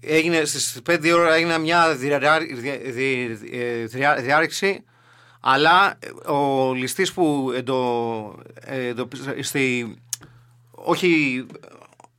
[0.00, 4.84] Έγινε στις 5 ώρα έγινε μια διαρρά- δια- δι- ε, δια- διάρρηξη.
[5.48, 9.08] Αλλά ε, ο ληστής που εντο, ε, εντο,
[9.40, 9.96] στη,
[10.70, 11.46] όχι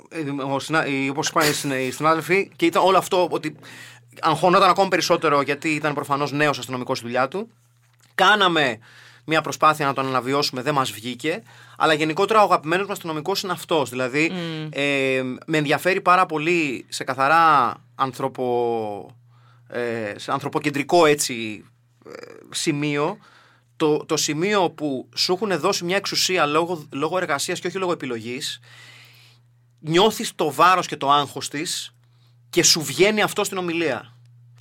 [0.09, 3.55] ε, ο συνα- οι- όπως είπαν οι συνα- οι συνάδελφοι και ήταν όλο αυτό ότι
[4.21, 7.49] αγχωνόταν ακόμα περισσότερο γιατί ήταν προφανώς νέος αστυνομικός στη δουλειά του
[8.15, 8.77] Κάναμε
[9.25, 11.43] μια προσπάθεια να τον αναβιώσουμε, δεν μας βγήκε.
[11.77, 13.89] Αλλά γενικότερα ο αγαπημένος μα αστυνομικός είναι αυτός.
[13.89, 14.31] Δηλαδή,
[14.69, 19.15] ε, με ενδιαφέρει πάρα πολύ σε καθαρά ανθρωπο,
[19.67, 21.76] ε, σε ανθρωποκεντρικό έτσι, ε,
[22.49, 23.17] σημείο
[23.77, 27.91] το, το σημείο που σου έχουν δώσει μια εξουσία λόγω, λόγω εργασίας και όχι λόγω
[27.91, 28.59] επιλογής,
[29.79, 31.93] νιώθεις το βάρος και το άγχος της
[32.49, 34.13] και σου βγαίνει αυτό στην ομιλία.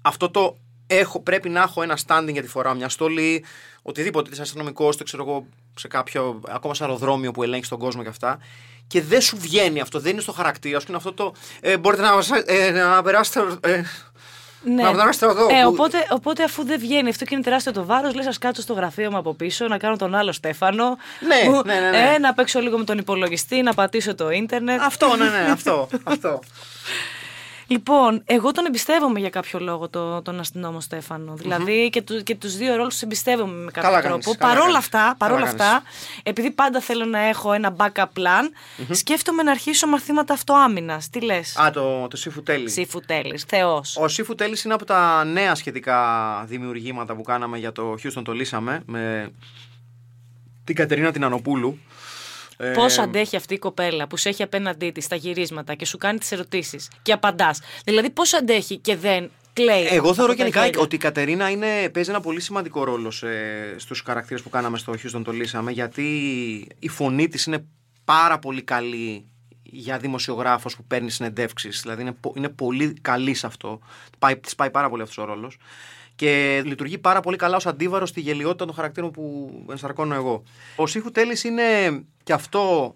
[0.02, 0.56] Αυτό το
[0.86, 3.44] έχω, πρέπει να έχω ένα standing γιατί φοράω μια στολή,
[3.82, 8.02] οτιδήποτε, είσαι αστυνομικό, το ξέρω εγώ, σε κάποιο, ακόμα σε αεροδρόμιο που ελέγχεις τον κόσμο
[8.02, 8.38] και αυτά.
[8.86, 10.86] Και δεν σου βγαίνει αυτό, δεν είναι στο χαρακτήρα σου.
[10.88, 11.34] Είναι αυτό το.
[11.60, 12.12] Ε, μπορείτε να,
[12.46, 13.58] ε, να περάσετε.
[13.60, 13.82] Ε,
[14.68, 14.82] Ναι.
[14.82, 15.46] Να περάσετε εδώ.
[15.50, 18.30] Ε, που- οπότε, οπότε αφού δεν βγαίνει αυτό και είναι τεράστιο το βάρος, λες: Α
[18.40, 20.96] κάτσω στο γραφείο μου από πίσω, να κάνω τον άλλο Στέφανο.
[21.20, 22.12] Ναι, Μου- ναι, ναι, ναι.
[22.14, 24.80] Ε, να παίξω λίγο με τον υπολογιστή, να πατήσω το ίντερνετ.
[24.82, 25.88] Αυτό, ναι, ναι, αυτό.
[26.04, 26.38] αυτό.
[27.68, 31.34] Λοιπόν, εγώ τον εμπιστεύομαι για κάποιο λόγο το, τον αστυνόμο Στέφανο.
[31.34, 34.20] Δηλαδή και, του, και τους δύο ρόλους τους εμπιστεύομαι με κάποιο Καλά τρόπο.
[34.20, 34.76] κάνεις, καλά παρόλα κάνεις.
[34.86, 35.82] αυτά, παρόλα Καλά αυτά,
[36.22, 38.44] επειδή πάντα θέλω να έχω ένα backup plan,
[38.90, 41.10] σκέφτομαι να αρχίσω μαθήματα αυτοάμυνας.
[41.10, 42.68] Τι λες, Α, το, το Σύφου Τέλη.
[42.70, 43.96] Σύφου Τέλης, θεός.
[43.96, 45.98] Ο Σύφου Τέλης είναι από τα νέα σχετικά
[46.48, 49.32] δημιουργήματα που κάναμε για το Houston το λύσαμε με
[50.64, 51.78] την Κατερίνα την Ανοπούλου.
[52.56, 55.98] Ε, Πώ αντέχει αυτή η κοπέλα που σε έχει απέναντί της στα γυρίσματα και σου
[55.98, 59.86] κάνει τις ερωτήσεις και απαντάς; Δηλαδή, πώς αντέχει και δεν κλαίει.
[59.90, 60.80] Εγώ θεωρώ από τα γενικά γέλια.
[60.80, 63.26] ότι η Κατερίνα είναι, παίζει ένα πολύ σημαντικό ρόλο σε,
[63.78, 66.04] στους χαρακτήρες που κάναμε στο Houston το λύσαμε γιατί
[66.78, 67.64] η φωνή της είναι
[68.04, 69.26] πάρα πολύ καλή
[69.62, 71.80] για δημοσιογράφος που παίρνει συνεντεύξεις.
[71.82, 73.78] Δηλαδή είναι, πο- είναι πολύ καλή σε αυτό.
[74.18, 75.56] Πάει, της πάει πάρα πολύ αυτός ο ρόλος.
[76.16, 80.42] Και λειτουργεί πάρα πολύ καλά ως αντίβαρος στη γελιότητα των χαρακτήρων που ενσαρκώνω εγώ.
[80.76, 81.62] Ο Σύχου Τέλης είναι
[82.22, 82.94] και αυτό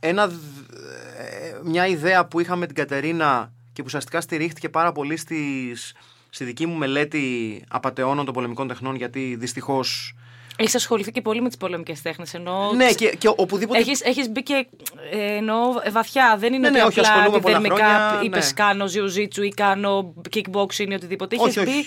[0.00, 0.34] ένα, δ-
[0.72, 5.94] ε, μια ιδέα που είχαμε με την Κατερίνα και που ουσιαστικά στηρίχθηκε πάρα πολύ στις,
[6.30, 10.14] στη δική μου μελέτη απαταιώνων των πολεμικών τεχνών γιατί δυστυχώς
[10.58, 12.34] Έχεις ασχοληθεί και πολύ με τις πολεμικές τέχνες.
[12.34, 14.66] Ενώ ναι και, και οπουδήποτε Έχεις, έχεις μπει και
[15.10, 16.36] ε, εννοώ ε, βαθιά.
[16.38, 18.52] Δεν είναι Ναι, ναι, ότι όχι, απλά ασχολούμαι πολλά επιδερμικά χρόνια, είπες ναι.
[18.52, 21.36] κάνω ζιουζίτσου ή κάνω kickboxing ή οτιδήποτε.
[21.38, 21.86] Όχι, Είχες μπει όχι.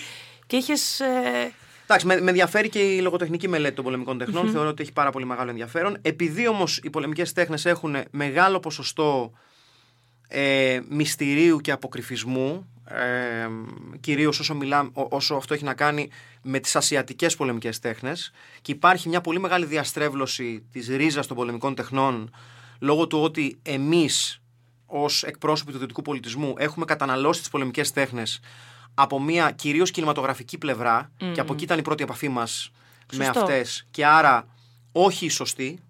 [0.50, 1.00] Και είχες...
[1.00, 1.52] Ε,
[1.84, 4.50] Εντάξει, με, με ενδιαφέρει και η λογοτεχνική μελέτη των πολεμικών τεχνών.
[4.50, 5.96] Θεωρώ ότι έχει πάρα πολύ μεγάλο ενδιαφέρον.
[6.02, 9.32] Επειδή όμως οι πολεμικές τέχνες έχουν μεγάλο ποσοστό
[10.28, 13.48] ε, μυστηρίου και αποκρυφισμού, ε,
[14.00, 16.10] κυρίως όσο, μιλά, ό- όσο αυτό έχει να κάνει
[16.42, 18.32] με τις ασιατικές πολεμικές τέχνες
[18.62, 22.34] και υπάρχει μια πολύ μεγάλη διαστρέβλωση της ρίζας των πολεμικών τεχνών
[22.78, 24.40] λόγω του ότι εμείς
[24.86, 28.40] ως εκπρόσωποι του δυτικού πολιτισμού έχουμε καταναλώσει τις πολεμικές τέχνες
[28.94, 32.70] από μια κυρίως κινηματογραφική πλευρά και από εκεί ήταν η πρώτη επαφή μας
[33.12, 33.40] με Σωστό.
[33.40, 34.46] αυτές και άρα
[34.92, 35.80] όχι η σωστή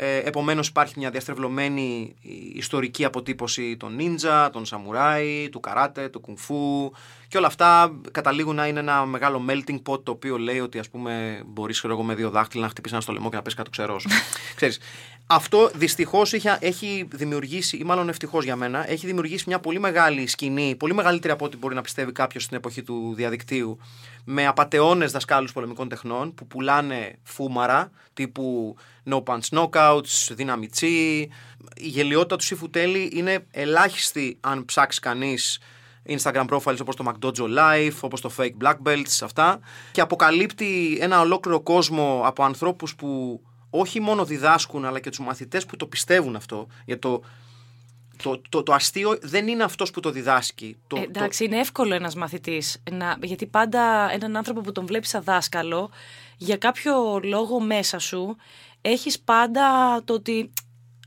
[0.00, 2.14] ε, Επομένως, υπάρχει μια διαστρεβλωμένη
[2.54, 6.92] ιστορική αποτύπωση των νίντζα, των σαμουράι, του καράτε, του κουνφού
[7.28, 10.88] και όλα αυτά καταλήγουν να είναι ένα μεγάλο melting pot το οποίο λέει ότι ας
[10.88, 13.56] πούμε μπορείς ξέρω εγώ, με δύο δάχτυλα να χτυπήσεις ένα στο λαιμό και να πέσει
[13.56, 14.06] κάτω ξερός.
[14.56, 14.78] Ξέρεις,
[15.26, 20.74] αυτό δυστυχώς έχει δημιουργήσει, ή μάλλον ευτυχώς για μένα, έχει δημιουργήσει μια πολύ μεγάλη σκηνή,
[20.78, 23.78] πολύ μεγαλύτερη από ό,τι μπορεί να πιστεύει κάποιος στην εποχή του διαδικτύου,
[24.30, 28.76] με απαταιώνες δασκάλους πολεμικών τεχνών που πουλάνε φούμαρα τύπου
[29.10, 31.28] no punch knockouts, δύναμη τσι.
[31.76, 35.58] Η γελιότητα του Σύφου Τέλη είναι ελάχιστη αν ψάξει κανείς
[36.06, 39.60] Instagram profiles όπως το McDojo Life, όπως το Fake Black Belts, αυτά
[39.92, 45.66] και αποκαλύπτει ένα ολόκληρο κόσμο από ανθρώπους που όχι μόνο διδάσκουν αλλά και τους μαθητές
[45.66, 47.22] που το πιστεύουν αυτό για το,
[48.22, 51.94] το, το, το αστείο δεν είναι αυτός που το διδάσκει το, Ε, εντάξει, είναι εύκολο
[51.94, 55.90] ένας μαθητής, να, γιατί πάντα έναν άνθρωπο που τον βλέπεις σαν δάσκαλο,
[56.36, 58.36] για κάποιο λόγο μέσα σου,
[58.80, 60.52] έχεις πάντα το ότι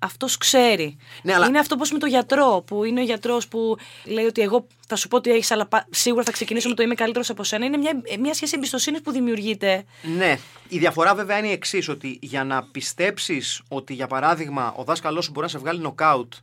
[0.04, 0.98] αυτός ξέρει.
[1.24, 4.42] Ναι, αλλά- Είναι αυτό πώς με το γιατρό, που είναι ο γιατρός που λέει ότι
[4.42, 7.30] εγώ θα σου πω ότι έχεις, αλλά πα- σίγουρα θα ξεκινήσω με το είμαι καλύτερος
[7.30, 7.66] από σένα.
[7.66, 9.84] Είναι μια, μια σχέση εμπιστοσύνης που δημιουργείται.
[10.18, 10.38] Ναι.
[10.68, 15.26] Η διαφορά βέβαια είναι η εξής: Ότι για να πιστέψεις ότι για παράδειγμα ο δάσκαλός
[15.26, 16.34] σου μπορεί να σε βγάλει νοκάουτ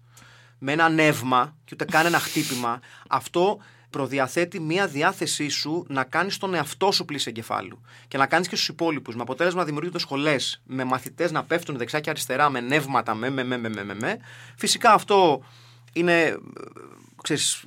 [0.58, 3.58] με ένα νεύμα και ούτε καν ένα χτύπημα, αυτό
[3.90, 8.54] προδιαθέτει μία διάθεσή σου να κάνεις τον εαυτό σου πλήση εγκεφάλου και να κάνεις και
[8.54, 9.14] στους υπόλοιπους.
[9.14, 13.30] Με αποτέλεσμα να δημιουργούνται σχολές με μαθητές να πέφτουν δεξιά και αριστερά με νεύματα, με,
[13.30, 14.18] με, με, με, με, με, με.
[14.56, 15.42] Φυσικά αυτό
[15.92, 16.36] είναι, ε,
[17.22, 17.64] ξέρεις,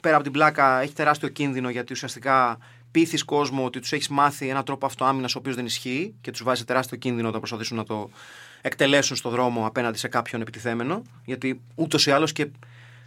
[0.00, 2.58] πέρα από την πλάκα, έχει τεράστιο κίνδυνο γιατί ουσιαστικά
[2.90, 6.42] πείθεις κόσμο ότι τους έχεις μάθει έναν τρόπο αυτοάμυνας ο οποίος δεν ισχύει και τους
[6.42, 8.10] βάζει σε τεράστιο κίνδυνο όταν προσπαθήσουν να το
[8.66, 11.02] εκτελέσουν στο δρόμο απέναντι σε κάποιον επιτιθέμενο.
[11.24, 12.48] Γιατί ούτως ή άλλως και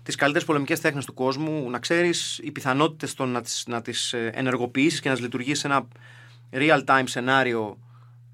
[0.04, 4.32] τις καλύτερες πολεμικές τέχνες του κόσμου, να ξέρεις, οι πιθανότητες να τις να τις ε,
[4.34, 5.88] ενεργοποιήσεις και να τις λειτουργήσει σε ένα
[6.52, 7.78] real-time σενάριο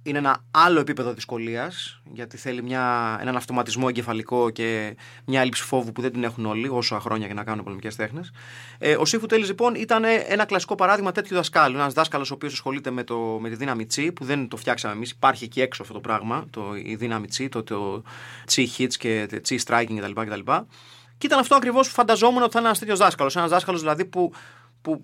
[0.04, 5.92] είναι ένα άλλο επίπεδο δυσκολίας, γιατί θέλει μια, έναν αυτοματισμό εγκεφαλικό και μια έλλειψη φόβου
[5.92, 8.32] που δεν την έχουν όλοι, όσο χρόνια για να κάνουν πολεμικές τέχνες.
[8.78, 11.78] Ε, ο Σύφου Τέλη, λοιπόν, ήταν ένα κλασικό παράδειγμα τέτοιου δασκάλου.
[11.78, 14.94] Ένας δάσκαλος ο οποίος ασχολείται με, το, με τη δύναμη τσι, που δεν το φτιάξαμε
[14.94, 15.12] εμείς.
[15.12, 18.04] Υπάρχει εκεί έξω αυτό το πράγμα, το, η δύναμη τσι, το, το
[18.46, 20.22] τσι hits και το τσι striking κτλ.
[20.22, 20.52] κτλ.
[21.18, 23.36] Και ήταν αυτό ακριβώς που φανταζόμουν ότι θα είναι ένας τέτοιος δάσκαλος.
[23.36, 24.34] Ένας δάσκαλος δηλαδή που,
[24.82, 25.04] που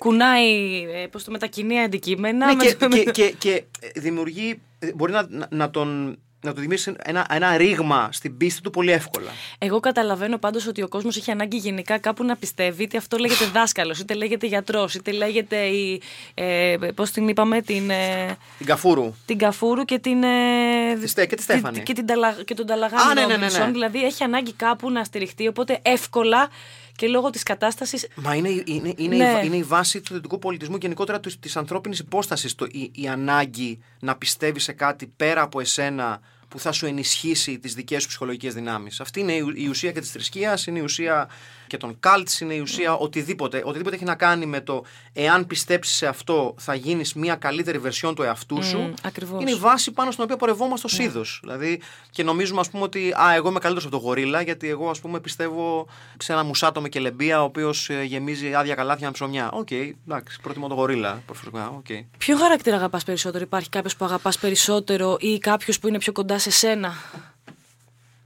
[0.00, 2.46] κουνάει ε, πώς το μετακινεί αντικείμενα.
[2.46, 4.60] Ναι, με και, το- και, και, και δημιουργεί,
[4.94, 8.90] μπορεί να, να, να τον να του δημιουργήσει ένα, ένα ρήγμα στην πίστη του πολύ
[8.90, 9.30] εύκολα.
[9.58, 13.44] Εγώ καταλαβαίνω πάντως ότι ο κόσμος έχει ανάγκη γενικά κάπου να πιστεύει είτε αυτό λέγεται
[13.52, 16.02] δάσκαλος, είτε λέγεται γιατρός, είτε λέγεται η,
[16.34, 19.14] ε, πώς την είπαμε, την, ε, Την Καφούρου.
[19.26, 20.22] την Καφούρου και την.
[20.22, 21.80] Ε, Τη Στέ- και τη Στέφανη.
[21.82, 23.36] Και, την Ταλα- και τον Ταλαγάνη Α, ναι, ναι, ναι, ναι.
[23.36, 23.72] Ρόμπινσον.
[23.72, 25.46] Δηλαδή έχει ανάγκη κάπου να στηριχτεί.
[25.48, 26.48] Οπότε εύκολα
[26.96, 28.08] και λόγω της κατάσταση.
[28.14, 29.24] Μα είναι, είναι, είναι, Ναι.
[29.30, 32.54] η, βα- είναι η βάση του δυτικού πολιτισμού και γενικότερα τη ανθρώπινης υπόστασης.
[32.70, 37.74] Η, η ανάγκη να πιστεύεις σε κάτι πέρα από εσένα που θα σου ενισχύσει τις
[37.74, 39.00] δικές σου ψυχολογικές δυνάμεις.
[39.00, 41.28] Αυτή είναι η, ου- η ουσία και της θρησκείας, είναι η ουσία
[41.70, 43.62] και των cults, είναι η ουσία οτιδήποτε.
[43.64, 48.14] Οτιδήποτε έχει να κάνει με το εάν πιστέψεις σε αυτό θα γίνεις μια καλύτερη βερσιόν
[48.14, 48.78] του εαυτού σου.
[48.78, 49.40] Μμ, ακριβώς.
[49.42, 51.38] Είναι η βάση πάνω στην οποία πορευόμαστε ως είδος.
[51.42, 51.80] Δηλαδή,
[52.10, 55.00] και νομίζουμε, ας πούμε, ότι α, εγώ είμαι καλύτερος από τον γορίλα, γιατί εγώ, ας
[55.00, 55.86] πούμε, πιστεύω
[56.18, 59.50] σε ένα μουσάτο με κελεμπία, ο οποίος γεμίζει άδεια καλάθια με ψωμιά.
[59.50, 61.68] Οκ, εντάξει, προτιμώ τον γορίλα προσωπικά.
[61.68, 61.86] Οκ.
[62.18, 66.38] Ποιο χαρακτήρα αγαπάς περισσότερο, Υπάρχει κάποιος που αγαπάς περισσότερο ή κάποιος που είναι πιο κοντά
[66.38, 66.94] σε σένα;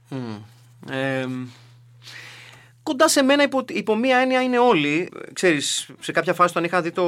[0.09, 0.35] Μμ.
[0.89, 1.27] Ε,
[2.85, 5.09] κοντά σε μένα υπό, υπό μία έννοια είναι όλοι.
[5.33, 7.05] Ξέρεις, σε κάποια φάση όταν είχα δει το,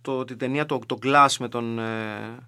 [0.00, 2.38] το, την ταινία το, το Glass με τον, ε,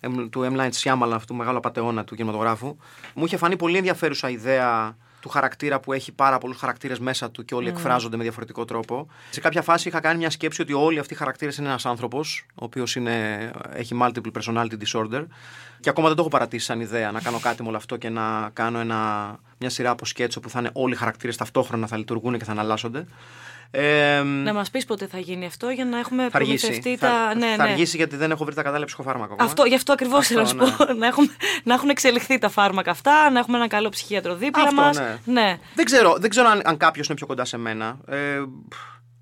[0.00, 0.60] εμ- του M.
[0.60, 2.76] Night Shyamalan, αυτού του μεγάλου απατεώνα του κινηματογράφου,
[3.14, 4.96] μου είχε φανεί πολύ ενδιαφέρουσα ιδέα
[5.26, 9.08] του χαρακτήρα που έχει πάρα πολλούς χαρακτήρες μέσα του και όλοι εκφράζονται με διαφορετικό τρόπο.
[9.30, 12.46] Σε κάποια φάση είχα κάνει μια σκέψη ότι όλοι αυτοί οι χαρακτήρες είναι ένας άνθρωπος,
[12.48, 12.96] ο οποίος
[13.72, 15.26] έχει multiple personality disorder.
[15.80, 18.08] Και ακόμα δεν το έχω παρατήσει σαν ιδέα να κάνω κάτι με όλο αυτό και
[18.08, 21.96] να κάνω ένα, μια σειρά από σκέτσο που θα είναι όλοι οι χαρακτήρες ταυτόχρονα θα
[21.96, 23.06] λειτουργούν και θα αναλλάσσονται.
[23.78, 26.66] Ε, Να μας πεις πότε θα γίνει αυτό για να έχουμε θα αργήσει.
[26.66, 27.34] προμηθευτεί Θα, τα.
[27.34, 27.70] Ναι, θα ναι.
[27.70, 29.32] αργήσει γιατί δεν έχω βρει τα κατάλληλα ψυχοφάρμακα.
[29.32, 29.48] ακόμα.
[29.48, 30.86] Αυτό, γι' αυτό ακριβώς Αυτό, θέλω να σου ναι.
[30.86, 30.92] πω.
[31.00, 31.30] Να έχουν,
[31.64, 34.98] να έχουν εξελιχθεί τα φάρμακα αυτά, να έχουμε έναν καλό ψυχίατρο δίπλα Αυτό, μας.
[34.98, 35.16] ναι.
[35.24, 35.58] ναι.
[35.74, 37.98] Δεν ξέρω, δεν ξέρω αν, αν κάποιος είναι πιο κοντά σε μένα.
[38.08, 38.42] Ε,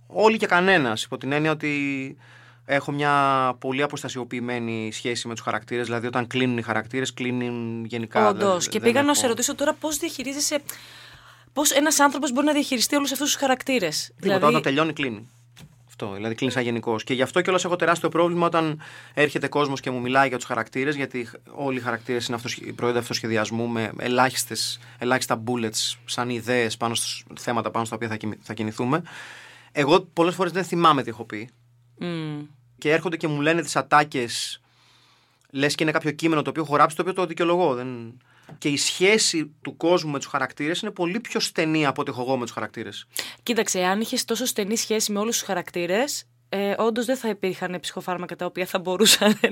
[0.06, 1.02] όλοι και κανένας.
[1.02, 2.16] Υπό την έννοια ότι
[2.64, 3.12] έχω μια
[3.60, 5.84] πολύ αποστασιοποιημένη σχέση με τους χαρακτήρες.
[5.86, 8.28] Δηλαδή, όταν κλείνουν οι χαρακτήρες, κλείνουν γενικά.
[8.28, 8.62] Όντως.
[8.62, 10.60] δεν- Και δεν πήγα να έχω- σε ρωτήσω τώρα πώς διαχειρίζεσαι.
[11.54, 14.12] Πώς ένας άνθρωπος μπορεί να διαχειριστεί όλους αυτούς τους χαρακτήρες.
[14.20, 15.28] Τίποτα, όταν τελειώνει, κλείνει.
[15.88, 17.04] Αυτό, δηλαδή κλείνει σαν γενικός.
[17.04, 18.80] Και γι' αυτό κιόλας έχω τεράστιο πρόβλημα όταν
[19.14, 22.72] έρχεται κόσμος και μου μιλάει για τους χαρακτήρες, γιατί όλοι οι χαρακτήρες είναι αυτοσχε...
[22.72, 28.16] προϊόντα αυτοσχεδιασμού με ελάχιστες, ελάχιστα bullets σαν ιδέες πάνω στα θέματα πάνω στα οποία θα,
[28.16, 29.02] κινη- θα κινηθούμε.
[29.72, 31.48] Εγώ πολλές φορές δεν θυμάμαι τι έχω πει.
[31.98, 32.40] Μμ.
[32.78, 34.60] Και έρχονται και μου λένε τις ατάκες,
[35.50, 37.74] λες και είναι κάποιο κείμενο το οποίο έχω γράψει, το οποίο το δικαιολογώ.
[37.74, 38.18] Δεν...
[38.58, 42.20] Και η σχέση του κόσμου με τους χαρακτήρες είναι πολύ πιο στενή από ό,τι έχω
[42.20, 43.06] εγώ με τους χαρακτήρες.
[43.42, 47.78] Κοίταξε, αν είχες τόσο στενή σχέση με όλους τους χαρακτήρες, ε, όντως δεν θα υπήρχαν
[47.80, 49.48] ψυχοφάρμακα τα οποία θα μπορούσαν να.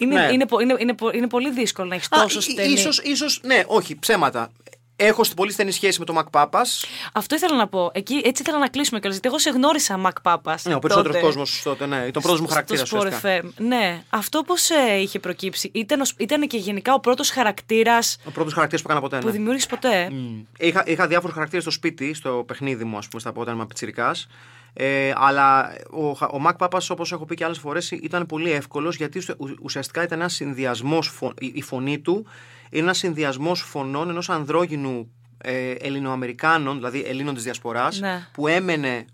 [0.00, 0.32] Είναι, Ναι.
[0.32, 2.72] είναι, πο- είναι, είναι, πο- είναι πολύ δύσκολο να έχεις τόσο στενή.
[2.72, 4.52] Ίσως, ίσως, ναι, όχι, ψέματα.
[4.96, 6.84] Έχω στην πολύ στενή σχέση με τον Μακ Πάπας.
[7.12, 7.90] Αυτό ήθελα να πω.
[7.94, 9.18] Εκεί, έτσι ήθελα να κλείσουμε κιόλας.
[9.20, 10.64] Γιατί εγώ σε γνώρισα, Μακ Πάπας.
[10.64, 11.96] Ναι, ο περισσότερος κόσμος τότε, ναι.
[11.96, 12.84] Ήταν ο πρώτο μου χαρακτήρα.
[12.84, 13.42] Στο Sport FM.
[13.58, 14.02] Ναι.
[14.10, 14.68] Αυτό πώς
[15.00, 19.06] είχε προκύψει; Ήταν, ο- ήταν και γενικά ο πρώτος χαρακτήρας Ο πρώτος χαρακτήρας που έκανα
[19.06, 19.18] ποτέ.
[19.18, 19.32] που Ναι.
[19.32, 20.10] δημιούργησε ποτέ;
[20.58, 24.26] Είχα, είχα διάφορους χαρακτήρες στο σπίτι, στο παιχνίδι μου, ας πούμε, στα όταν ήμουν πιτσιρικάς.
[24.74, 28.96] Ε, αλλά ο, ο Μακ Πάπας, όπως έχω πει και άλλες φορές, ήταν πολύ εύκολος
[28.96, 31.12] γιατί ουσια- ου- ουσιαστικά ήταν ένας συνδυασμός.
[31.38, 32.26] Η, η φωνή του
[32.72, 38.26] είναι ένας συνδυασμός φωνών ενός ανδρόγυνου ε, Ελληνοαμερικάνων, δηλαδή Ελλήνων της Διασποράς, Ναι.
[38.32, 39.04] που έμενε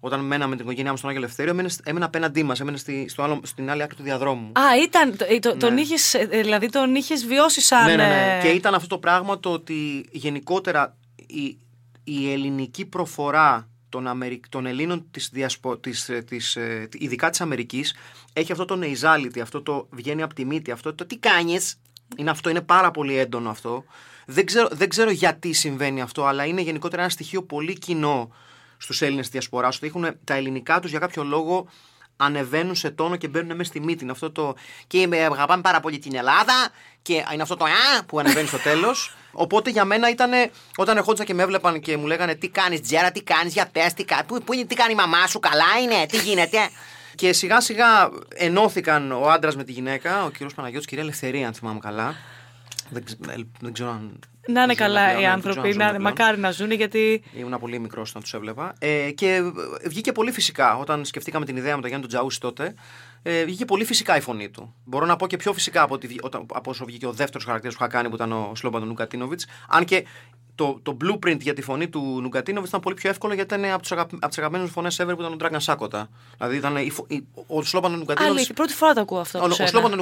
[0.00, 3.06] όταν μέναμε με την οικογένειά μου στον Άγιο Ελευθέριο, έμενε, έμενε απέναντί μας, έμενε στη,
[3.08, 4.46] στο άλλο, στην άλλη άκρη του διαδρόμου.
[4.52, 5.16] Α, ήταν.
[5.16, 5.80] το- το- Τον Ναι.
[5.80, 7.84] είχες, ε, δηλαδή τον είχες βιώσει σαν.
[7.86, 8.38] Ναι, ναι, ναι.
[8.38, 11.58] ε, Και ήταν αυτό το πράγμα το ότι γενικότερα η,
[12.04, 14.48] η ελληνική προφορά των, Αμερικ...
[14.48, 15.76] των Ελλήνων της, διασπο...
[15.78, 17.94] της, ε, της, ε, ειδικά της Αμερικής
[18.32, 21.78] έχει αυτό το nasality, αυτό το βγαίνει από τη μύτη, αυτό το τι κάνεις;
[22.16, 23.84] Είναι αυτό, είναι πάρα πολύ έντονο αυτό.
[24.26, 28.30] Δεν ξέρω, δεν ξέρω γιατί συμβαίνει αυτό, αλλά είναι γενικότερα ένα στοιχείο πολύ κοινό
[28.76, 31.68] στους Έλληνες της διασποράς, ότι έχουν τα ελληνικά τους για κάποιο λόγο
[32.16, 34.02] ανεβαίνουν σε τόνο και μπαίνουν μέσα στη μύτη.
[34.02, 34.54] Είναι αυτό το.
[34.86, 36.68] και με αγαπάμε πάρα πολύ την Ελλάδα
[37.02, 39.16] και είναι αυτό το α που ανεβαίνει στο τέλος.
[39.32, 40.30] Οπότε για μένα ήταν
[40.76, 43.94] όταν ερχόντουσαν και με έβλεπαν και μου λέγανε Τι κάνεις, Τζέρα, τι κάνεις, για πες,
[43.94, 46.58] τι, κα- πού, πού είναι, τι κάνει η μαμά σου, καλά είναι, τι γίνεται.
[47.16, 51.52] Και σιγά σιγά ενώθηκαν ο άντρας με τη γυναίκα, ο κύριος Παναγιώτης, κυρία Ελευθερία, αν
[51.54, 52.14] θυμάμαι καλά.
[52.90, 54.18] Δεν, ξε- ε, δεν ξέρω αν.
[54.48, 56.02] Να είναι δεν ξέρω καλά πλέον, οι δεν ξέρω αν άνθρωποι, ζουν να, πλέον.
[56.02, 57.22] μακάρι να ζουν γιατί.
[57.36, 58.74] Ήμουν πολύ μικρός όταν τους έβλεπα.
[58.78, 60.76] Ε, και ε, βγήκε πολύ φυσικά.
[60.76, 62.74] Όταν σκεφτήκαμε την ιδέα με τον Γιάννη τον Τζαούση τότε,
[63.22, 64.74] ε, βγήκε πολύ φυσικά η φωνή του.
[64.84, 67.44] Μπορώ να πω και πιο φυσικά από, ότι, βγη- όταν, από όσο βγήκε ο δεύτερος
[67.44, 69.46] χαρακτήρας που είχα κάνει που ήταν ο Σλόμπαν Νουκατίνοβιτς.
[69.68, 70.04] Αν και
[70.56, 73.82] το, το blueprint για τη φωνή του Νουγκατίνοβιτς ήταν πολύ πιο εύκολο γιατί ήταν από,
[73.82, 76.08] τους αγαπη, από τις αγαπημένες φωνές ever που ήταν ο Dragon Σάκοτα.
[76.38, 78.38] Δηλαδή ήταν η, φο- η, ο Σλόπαν του Νουγκατίνοβιτ.
[78.38, 79.38] Άλλη, πρώτη φορά το ακούω αυτό.
[79.38, 79.68] Ο, από ο σένα.
[79.68, 79.96] Σλόπαν του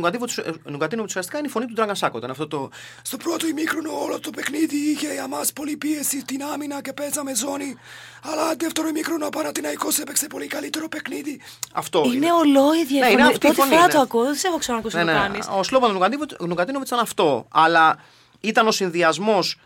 [0.64, 2.22] Νουγκατίνοβιτ ουσιαστικά είναι η φωνή του Dragon Σάκοτα.
[2.22, 2.70] Είναι αυτό το.
[3.02, 7.34] Στο πρώτο ημίχρονο όλο το παιχνίδι είχε για μας πολύ πίεση στην άμυνα και παίζαμε
[7.34, 7.76] ζώνη.
[8.22, 11.40] Αλλά δεύτερο ημίχρονο ο Παναθηναϊκός έπαιξε πολύ καλύτερο παιχνίδι.
[11.72, 13.22] Αυτό Είναι ολόιδια Ναι, η είναι φωνή.
[13.22, 13.92] αυτή η Πρώτη φωνή, φορά ναι.
[13.92, 15.24] το ακούω, δεν σε έχω ξανακούσει Ναι, να το ναι.
[15.26, 15.46] κάνεις.
[15.58, 15.92] Ο Σλόπαν
[16.38, 17.46] του Νουγκατίνοβιτς ήταν αυτό.
[17.50, 17.98] Αλλά
[18.40, 19.58] ήταν ο συνδυασμός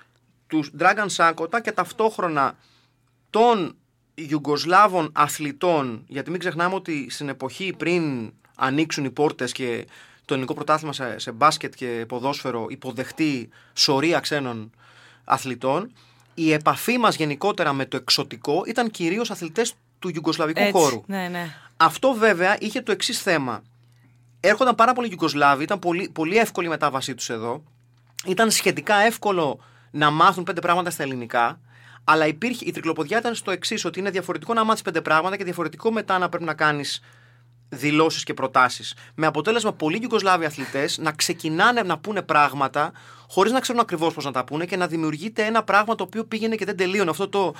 [0.49, 2.57] τους Dragon Σάκοτα και ταυτόχρονα
[3.31, 3.77] των
[4.15, 6.05] Ιουγκοσλάβων αθλητών.
[6.09, 9.87] Γιατί μην ξεχνάμε ότι στην εποχή πριν ανοίξουν οι πόρτες και
[10.25, 14.71] το ελληνικό πρωτάθλημα σε, σε μπάσκετ και ποδόσφαιρο υποδεχτεί σωρία ξένων
[15.25, 15.93] αθλητών,
[16.35, 21.03] η επαφή μας γενικότερα με το εξωτικό ήταν κυρίως αθλητές του Ιουγκοσλαβικού Έτσι, χώρου.
[21.07, 21.55] Ναι, ναι.
[21.77, 23.63] Αυτό βέβαια είχε το εξής θέμα.
[24.41, 27.63] Έρχονταν πάρα πολλοί Ιουγκοσλάβοι, ήταν πολύ, πολύ εύκολη η μετάβασή τους εδώ.
[28.27, 31.61] Ήταν σχετικά εύκολο να μάθουν πέντε πράγματα στα ελληνικά.
[32.05, 35.45] Αλλά υπήρχε, η τρικλοποδιά ήταν στο εξής, ότι είναι διαφορετικό να μάθεις πέντε πράγματα και
[35.45, 37.01] διαφορετικό μετά να πρέπει να κάνεις
[37.69, 38.95] δηλώσεις και προτάσεις.
[39.15, 42.93] Με αποτέλεσμα πολλοί Ιουγκοσλάβοι αθλητές να ξεκινάνε να πούνε πράγματα
[43.29, 46.25] χωρίς να ξέρουν ακριβώς πώς να τα πούνε και να δημιουργείται ένα πράγμα το οποίο
[46.25, 47.11] πήγαινε και δεν τελείωνε.
[47.11, 47.55] Αυτό το.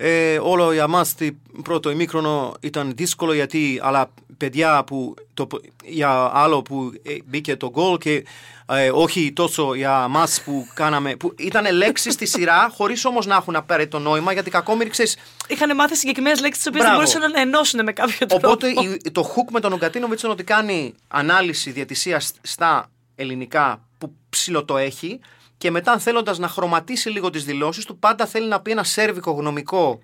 [0.00, 1.26] Ε, όλο για μας το
[1.62, 5.46] πρώτο ημίχρονο ήταν δύσκολο γιατί αλλά παιδιά που το,
[5.84, 8.24] για άλλο που ε, μπήκε το γκολ και
[8.72, 13.34] ε, όχι τόσο για μας που κάναμε που ήταν λέξεις στη σειρά χωρίς όμως να
[13.36, 15.16] έχουν απαραίτητο νόημα γιατί κακόμοιροι ξέρεις
[15.48, 17.10] Είχαν μάθει συγκεκριμένες λέξεις τις οποίες δεν Μπράβο.
[17.12, 18.46] μπορούσαν να ενώσουν με κάποιο τρόπο.
[18.48, 24.12] Οπότε η- το hook με τον Ογκατίνοβιτς είναι ότι κάνει ανάλυση διατησία στα ελληνικά που
[24.30, 25.20] ψηλό το έχει
[25.58, 29.30] και μετά θέλοντας να χρωματίσει λίγο τις δηλώσεις του, πάντα θέλει να πει ένα σέρβικο
[29.30, 30.00] γνωμικό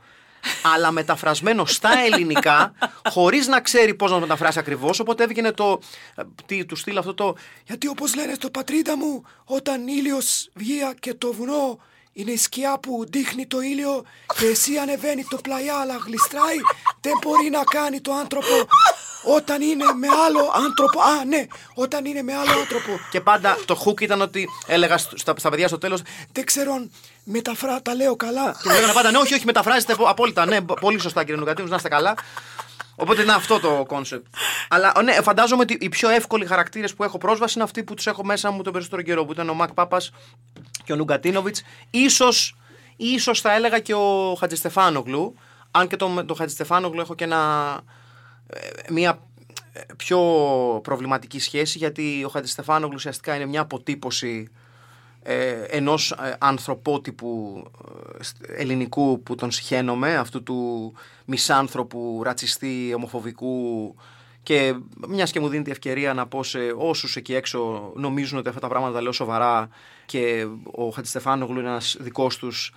[0.75, 2.75] αλλά μεταφρασμένο στα ελληνικά,
[3.11, 5.01] χωρίς να ξέρει πώς να το μεταφράσει ακριβώς.
[5.01, 5.81] Οπότε έβγαινε το.
[6.14, 7.35] ε, Τι, του στείλει αυτό το.
[7.67, 11.79] Γιατί όπως λένε στο πατρίδα μου, όταν ήλιος βγει και το βουνό
[12.16, 14.05] είναι η σκιά που δείχνει το ήλιο
[14.38, 16.57] και εσύ ανεβαίνει το πλαϊά αλλά γλιστράει,
[17.00, 18.66] δεν μπορεί να κάνει το άνθρωπο
[19.37, 21.00] όταν είναι με άλλο άνθρωπο.
[21.00, 22.98] Α, ναι, όταν είναι με άλλο άνθρωπο.
[23.11, 26.03] Και πάντα το hook ήταν ότι έλεγα στ- στα, στα παιδιά στο τέλος.
[26.33, 26.90] Δεν ξέρω αν
[27.24, 28.50] μεταφρά τα λέω καλά.
[28.62, 30.46] Και μου λέγανε πάντα ναι, όχι, όχι, μεταφράζετε απο- απόλυτα.
[30.46, 32.14] Ναι, πο- πολύ σωστά κύριε Νουγκατίνου, να είστε καλά.
[32.96, 34.27] Οπότε είναι αυτό το κόνσεπτ.
[34.68, 38.07] Αλλά ναι, φαντάζομαι ότι οι πιο εύκολοι χαρακτήρες που έχω πρόσβαση είναι αυτοί που τους
[38.07, 39.24] έχω μέσα μου τον περισσότερο καιρό.
[39.24, 40.11] Που ήταν ο Μακ Πάπας
[40.85, 41.57] και ο Νουγκατίνοβιτ.
[42.11, 42.29] σω
[42.97, 45.35] ίσως θα έλεγα και ο Χατζηστεφάνογλου.
[45.70, 47.81] Αν και τον το Χατζηστεφάνογλου έχω και ένα,
[48.47, 48.59] ε,
[48.92, 49.18] μια
[49.73, 50.20] ε, πιο
[50.83, 54.49] προβληματική σχέση γιατί ο Χατζηστεφάνογλου ουσιαστικά είναι μια αποτύπωση
[55.23, 57.62] ε, ενός ε, ανθρωπότυπου
[58.18, 60.92] ε, σ- ελληνικού που τον συχαίνομαι, αυτού του
[61.25, 63.94] μισάνθρωπου, ρατσιστή, ομοφοβικού
[64.45, 64.75] και
[65.09, 68.61] μιας και μου δίνει τη ευκαιρία να πω σε όσους εκεί έξω νομίζουν ότι αυτά
[68.61, 69.69] τα πράγματα τα λέω σοβαρά
[70.07, 72.73] και ο Χατζηστεφάνογλου είναι ένας δικός τους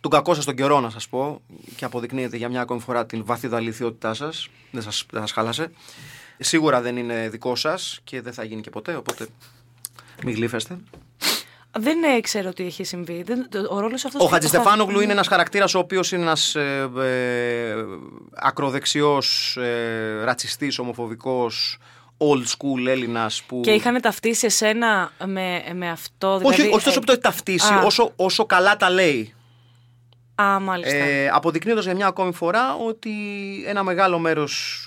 [0.00, 1.40] τον κακό σας τον καιρό να σας πω
[1.76, 4.48] και αποδεικνύεται για μια ακόμη φορά την βαθύδα αληθιότητά σας.
[4.70, 5.72] Δεν σας, δεν σας χάλασε.
[6.38, 9.26] Σίγουρα δεν είναι δικό σας και δεν θα γίνει και ποτέ οπότε
[10.24, 10.78] μην γλύφεστε
[11.78, 13.22] Δεν ε, ξέρω τι έχει συμβεί.
[13.22, 16.54] Δεν, το- ο ρόλος αυτός Ο που- Χατζηστεφάνογλου είναι ένας χαρακτήρας ο οποίος είναι ένας
[16.54, 17.74] ε, ε,
[18.34, 21.78] ακροδεξιός, ε, ρατσιστής, ομοφοβικός,
[22.18, 23.60] old school Έλληνας που.
[23.60, 26.32] Και είχαν ταυτίσει εσένα με, με αυτό.
[26.34, 27.82] όχι, Δηλαδή, όχι τόσο ε, που το έχει ταυτίσει, α.
[27.84, 29.32] όσο, όσο καλά τα λέει.
[30.42, 30.96] Α, μάλιστα.
[30.96, 33.10] Ε, Αποδεικνύοντας για μια ακόμη φορά ότι
[33.66, 34.82] ένα μεγάλο μέρος.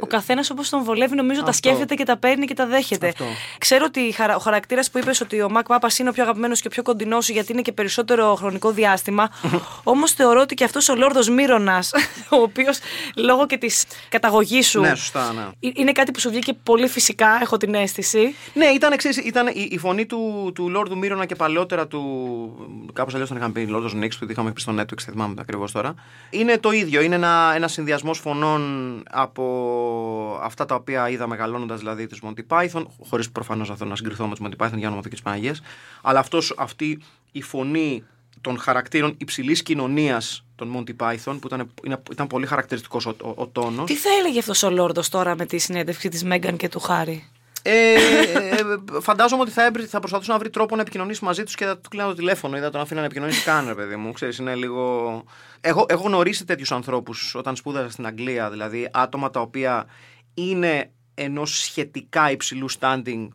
[0.00, 1.68] Ο καθένας όπως τον βολεύει, νομίζω τα Αυτό.
[1.68, 3.08] σκέφτεται και τα παίρνει και τα δέχεται.
[3.08, 3.24] Αυτό.
[3.58, 6.60] Ξέρω ότι χαρα- ο χαρακτήρας που είπες ότι ο Μακ Πάπα είναι ο πιο αγαπημένος
[6.60, 9.28] και ο πιο κοντινός σου γιατί είναι και περισσότερο χρονικό διάστημα.
[9.82, 11.90] Όμως θεωρώ ότι και αυτός ο Λόρδος Μύρονας,
[12.30, 12.78] ο οποίος
[13.16, 14.80] λόγω και της καταγωγής σου.
[14.80, 15.68] Ναι, σωστά, ναι.
[15.68, 18.34] ε- Είναι κάτι που σου βγήκε πολύ φυσικά, έχω την αίσθηση.
[18.54, 22.02] Ναι, ήταν, εξής, ήταν η, η φωνή του, του Λόρδου Μύρονα και παλαιότερα του.
[22.92, 25.72] Κάπως αλλιώς τον είχαν πει Λόρδος Νίξ, που είχαμε πει στο Netflix, δεν θυμάμαι ακριβώς
[25.72, 25.94] τώρα.
[26.30, 27.00] Είναι το ίδιο.
[27.00, 32.84] Είναι ένα, ένα συνδυασμός φωνών από αυτά τα οποία είδα μεγαλώνοντας, δηλαδή του Monty Python,
[33.08, 35.54] χωρίς προφανώς να θέλω να συγκριθώ με του Monty Python για όνομα τη Παναγία.
[36.02, 37.02] Αλλά αυτός, αυτή
[37.32, 38.04] η φωνή
[38.40, 43.32] των χαρακτήρων υψηλής κοινωνίας των Monty Python, που ήταν, είναι- ήταν πολύ χαρακτηριστικός ο, ο,
[43.34, 43.86] ο τόνος.
[43.86, 47.28] Τι θα έλεγε αυτός ο Λόρδος τώρα με τη συνέντευξη της Μέγαν και του Χάρη;
[47.66, 48.00] Ε, ε,
[49.00, 51.78] φαντάζομαι ότι θα, έβρι- θα προσπαθούσε να βρει τρόπο να επικοινωνήσει μαζί τους και θα
[51.78, 54.12] του κλείνω το τηλέφωνο ή θα τον αφήνω να επικοινωνήσει καν, ρε παιδί μου.
[54.12, 55.24] Ξέρεις, είναι λίγο.
[55.60, 59.86] Έχω, έχω γνωρίσει τέτοιους ανθρώπους όταν σπούδασα στην Αγγλία, δηλαδή άτομα τα οποία
[60.34, 63.28] είναι ενός σχετικά υψηλού standing,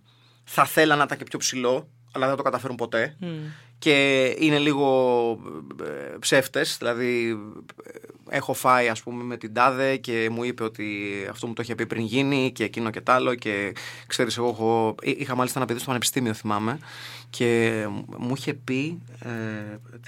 [0.44, 1.90] θα θέλαν να ήταν και πιο ψηλό.
[2.12, 3.16] αλλά δεν το καταφέρουν ποτέ.
[3.80, 5.40] Και είναι λίγο
[6.20, 6.78] ψεύτες.
[6.78, 7.79] Δηλαδή, ε,
[8.30, 10.86] έχω φάει, ας πούμε, με την τάδε και μου είπε ότι
[11.30, 13.36] αυτό μου το είχε πει πριν γίνει και εκείνο και τ' άλλο.
[13.36, 13.74] Και
[14.08, 16.80] ξέρεις, εγώ έχω, είχα μάλιστα ένα παιδί στο πανεπιστήμιο, θυμάμαι.
[17.30, 17.86] Και
[18.18, 19.02] μου είχε πει.
[19.20, 19.30] Ε,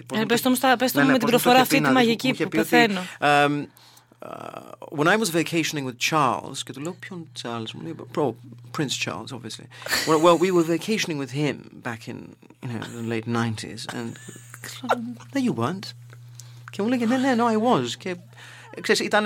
[0.07, 1.27] πώς Ε, μου πες το- το μου στα- πες το Ναι, μου ναι, με την
[1.29, 2.57] πώς μου το προφορά είχε αυτή πει, τη να δεις, μαγική μου είχε που πει
[2.57, 3.01] ότι, πεθαίνω.
[3.19, 3.65] Um,
[4.25, 8.33] uh, when I was vacationing with Charles, και του λέω ποιον Charles, μου λέει, bro,
[8.77, 9.67] Prince Charles, obviously.
[10.07, 12.17] well, well, we were vacationing with him back in
[12.63, 14.09] you know, the late 90s, and
[15.33, 15.87] no, you weren't.
[16.71, 17.87] Και μου λέγε, ναι, ναι, no, I was.
[17.97, 18.09] Και
[18.75, 19.25] ε, ξέρεις, ήταν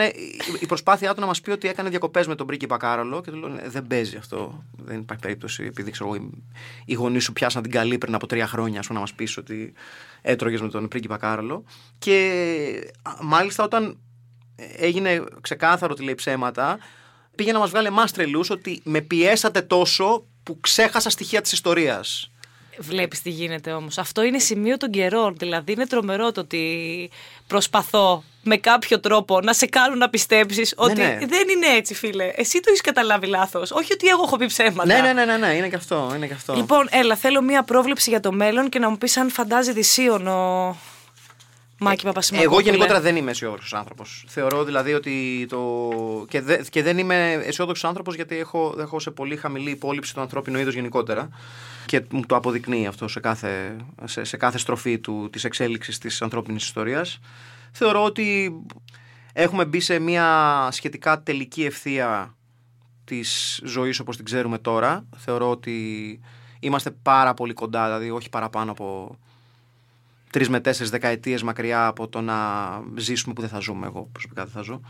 [0.59, 3.37] η προσπάθειά του να μας πει ότι έκανε διακοπές με τον πρίγκιπα Κάρολο και του
[3.37, 4.63] λέω, «Ναι, δεν παίζει αυτό.
[4.77, 6.43] Δεν υπάρχει περίπτωση, επειδή ξέρω, εγώ, οι-
[6.85, 9.37] οι γονείς σου πιάσαν την καλή πριν από τρία χρόνια, ας πούμε, να μας πεις
[9.37, 9.73] ότι
[10.21, 11.63] έτρωγες με τον πρίγκιπα Κάρολο.
[11.97, 13.97] Και α, μάλιστα όταν
[14.77, 16.77] έγινε ξεκάθαρο ότι λέει ψέματα,
[17.35, 22.31] πήγε να μας βγάλει εμάς τρελούς ότι με πιέσατε τόσο που ξέχασα στοιχεία της ιστορίας.
[22.79, 23.97] Βλέπεις τι γίνεται όμως.
[23.97, 25.35] Αυτό είναι σημείο των καιρών.
[25.37, 27.09] Δηλαδή είναι τρομερό το ότι
[27.47, 31.17] προσπαθώ με κάποιο τρόπο να σε κάνουν να πιστέψεις ότι ναι.
[31.27, 32.31] δεν είναι έτσι, φίλε.
[32.35, 33.71] Εσύ το έχεις καταλάβει λάθος.
[33.71, 34.85] Όχι ότι εγώ έχω πει ψέματα.
[34.85, 36.13] Ναι, ναι, ναι, ναι, ναι, είναι και αυτό.
[36.15, 36.53] Είναι και αυτό.
[36.53, 40.27] Λοιπόν, έλα, θέλω μία πρόβλεψη για το μέλλον και να μου πεις αν φαντάζει δυσίων
[40.27, 40.75] ο
[41.79, 42.59] Μάκη Παπασημακόπουλε.
[42.59, 44.25] Εγώ γενικότερα δεν είμαι αισιόδοξος άνθρωπος.
[44.27, 45.89] Θεωρώ δηλαδή ότι το.
[46.29, 46.61] και, δε...
[46.69, 48.75] και δεν είμαι αισιόδοξος άνθρωπος γιατί έχω...
[48.79, 51.29] έχω σε πολύ χαμηλή υπόλοιψη το ανθρώπινο είδο γενικότερα.
[51.85, 55.29] Και μου το αποδεικνύει αυτό σε κάθε, σε, σε κάθε στροφή του...
[55.31, 57.19] της εξέλιξης της ανθρώπινης ιστορίας.
[57.71, 58.55] Θεωρώ ότι
[59.33, 62.35] έχουμε μπει σε μια σχετικά τελική ευθεία
[63.03, 65.05] της ζωής όπως την ξέρουμε τώρα.
[65.17, 66.19] Θεωρώ ότι
[66.59, 69.17] είμαστε πάρα πολύ κοντά, δηλαδή όχι παραπάνω από
[70.35, 72.35] τρεις με τέσσερις δεκαετίες μακριά από το να
[72.95, 73.85] ζήσουμε που δεν θα ζούμε.
[73.85, 74.81] Εγώ προσωπικά δεν θα ζω.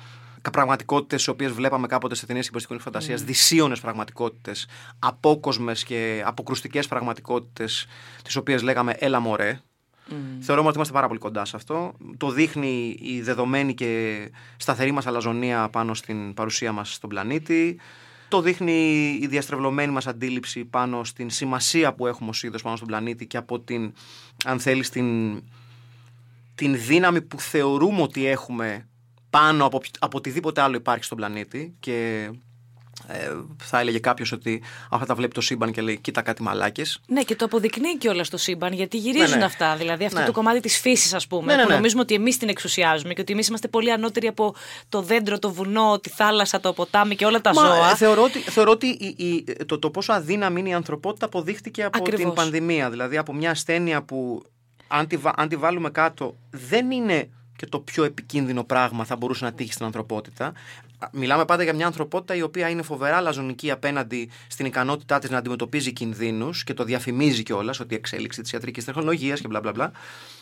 [0.52, 3.26] Πραγματικότητες τις οποίες βλέπαμε κάποτε σε ταινίες υποστηρική φαντασίας, mm.
[3.26, 4.68] δυσίωνες πραγματικότητες,
[5.00, 7.88] απόκοσμες και αποκρουστικές πραγματικότητες,
[8.24, 9.60] τις οποίες λέγαμε έλα μωρέ.
[10.10, 10.14] Mm.
[10.40, 11.94] Θεωρούμε ότι είμαστε πάρα πολύ κοντά σε αυτό.
[12.18, 14.20] Το δείχνει η δεδομένη και
[14.58, 17.80] σταθερή μας αλαζονία πάνω στην παρουσία μας στον πλανήτη.
[18.36, 22.88] Το δείχνει η διαστρεβλωμένη μας αντίληψη πάνω στην σημασία που έχουμε ως είδος πάνω στον
[22.88, 23.94] πλανήτη και από την,
[24.46, 25.42] αν θέλεις, την,
[26.56, 28.88] την δύναμη που θεωρούμε ότι έχουμε
[29.30, 32.40] πάνω από, από οτιδήποτε άλλο υπάρχει στον πλανήτη και ε,
[33.64, 37.22] θα έλεγε κάποιος ότι αυτά τα βλέπει το σύμπαν και λέει κοίτα κάτι μαλάκες Ναι,
[37.24, 39.44] και το αποδεικνύει κιόλας το σύμπαν, γιατί γυρίζουν Ναι, ναι.
[39.44, 39.76] αυτά.
[39.76, 40.26] Δηλαδή αυτό Ναι.
[40.26, 41.76] το κομμάτι της φύσης, ας πούμε, Ναι, ναι, που ναι.
[41.76, 44.56] νομίζουμε ότι εμείς την εξουσιάζουμε και ότι εμείς είμαστε πολύ ανώτεροι από
[44.90, 47.90] το δέντρο, το βουνό, τη θάλασσα, το ποτάμι και όλα τα Μα, ζώα.
[47.90, 51.84] ε, θεωρώ ότι, θεωρώ ότι η- η- το, το πόσο αδύναμη είναι η ανθρωπότητα αποδείχτηκε
[51.84, 52.26] από Ακριβώς.
[52.26, 52.90] την πανδημία.
[52.90, 54.44] Δηλαδή από μια ασθένεια που
[54.88, 59.16] αν τη, βα- αν τη βάλουμε κάτω δεν είναι και το πιο επικίνδυνο πράγμα θα
[59.16, 60.54] μπορούσε να τύχει στην ανθρωπότητα.
[60.98, 65.30] Α, Μιλάμε πάντα για μια ανθρωπότητα η οποία είναι φοβερά λαζονική απέναντι στην ικανότητά της
[65.30, 69.60] να αντιμετωπίζει κινδύνους και το διαφημίζει κιόλας ότι η εξέλιξη της ιατρικής τεχνολογίας και μπλα
[69.60, 69.92] μπλα μπλα.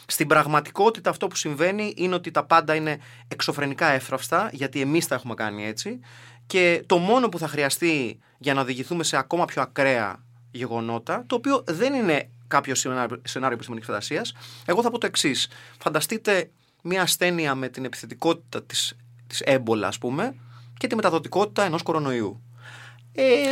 [0.05, 5.15] Στην πραγματικότητα αυτό που συμβαίνει είναι ότι τα πάντα είναι εξωφρενικά εύθραυστα, γιατί εμείς τα
[5.15, 5.99] έχουμε κάνει έτσι.
[6.47, 11.35] Και το μόνο που θα χρειαστεί για να οδηγηθούμε σε ακόμα πιο ακραία γεγονότα, το
[11.35, 14.33] οποίο δεν είναι κάποιο σενάριο, σενάριο επιστημονικής φαντασίας,
[14.65, 15.47] εγώ θα πω το εξής.
[15.79, 16.49] Φανταστείτε
[16.81, 18.95] μια ασθένεια με την επιθετικότητα της,
[19.33, 20.35] της έμπολα, ας πούμε,
[20.77, 22.41] και τη μεταδοτικότητα ενός κορονοϊού.
[23.13, 23.51] Ε,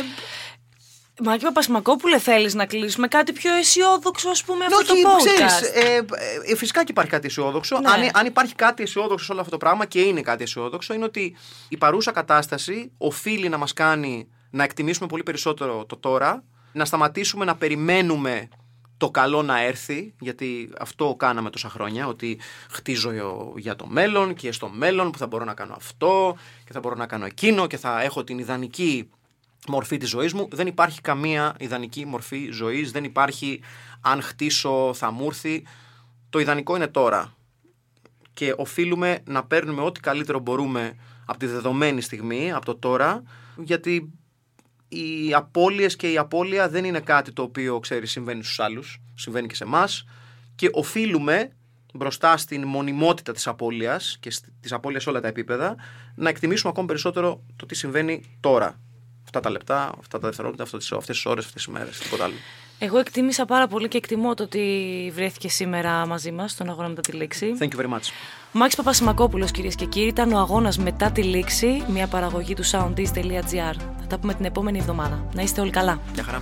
[1.24, 5.60] Μάκη Παπασημακόπουλε, θέλεις να κλείσουμε κάτι πιο αισιόδοξο, ας πούμε, αυτό το όχι, podcast; ξέρεις,
[5.60, 6.06] ε,
[6.44, 7.78] ε, φυσικά και υπάρχει κάτι αισιόδοξο.
[7.78, 7.90] Ναι.
[7.90, 11.04] Αν, αν υπάρχει κάτι αισιόδοξο σε όλο αυτό το πράγμα και είναι κάτι αισιόδοξο, είναι
[11.04, 11.36] ότι
[11.68, 17.44] η παρούσα κατάσταση οφείλει να μας κάνει να εκτιμήσουμε πολύ περισσότερο το τώρα, να σταματήσουμε
[17.44, 18.48] να περιμένουμε
[19.02, 22.38] το καλό να έρθει, γιατί αυτό κάναμε τόσα χρόνια, ότι
[22.70, 23.12] χτίζω
[23.56, 26.94] για το μέλλον και στο μέλλον που θα μπορώ να κάνω αυτό και θα μπορώ
[26.94, 29.10] να κάνω εκείνο και θα έχω την ιδανική
[29.68, 30.48] μορφή της ζωής μου.
[30.50, 33.60] Δεν υπάρχει καμία ιδανική μορφή ζωής, δεν υπάρχει
[34.00, 35.66] αν χτίσω θα μου έρθει.
[36.30, 37.34] Το ιδανικό είναι τώρα
[38.32, 40.96] και οφείλουμε να παίρνουμε ό,τι καλύτερο μπορούμε
[41.26, 43.22] από τη δεδομένη στιγμή, από το τώρα,
[43.56, 44.12] γιατί
[44.92, 49.46] οι απώλειες και η απώλεια δεν είναι κάτι το οποίο, ξέρεις, συμβαίνει στους άλλους, συμβαίνει
[49.46, 50.04] και σε εμάς
[50.54, 51.52] και οφείλουμε
[51.94, 55.76] μπροστά στην μονιμότητα της απώλειας και σ- της απώλειας σε όλα τα επίπεδα
[56.14, 58.80] να εκτιμήσουμε ακόμη περισσότερο το τι συμβαίνει τώρα.
[59.24, 62.34] Αυτά τα λεπτά, αυτά τα δευτερόλεπτα, αυτές αυτές τις ώρες, αυτές τις μέρες, τίποτα άλλο.
[62.84, 67.00] Εγώ εκτίμησα πάρα πολύ και εκτιμώ το ότι βρέθηκε σήμερα μαζί μας στον αγώνα μετά
[67.00, 67.56] τη λήξη.
[67.58, 68.10] Thank you very much.
[68.52, 73.74] Μάκης Παπασημακόπουλος κυρίες και κύριοι ήταν ο αγώνας μετά τη λήξη, μια παραγωγή του soundis.gr.
[74.00, 75.28] Θα τα πούμε την επόμενη εβδομάδα.
[75.34, 76.00] Να είστε όλοι καλά.
[76.14, 76.38] Γεια χαρά.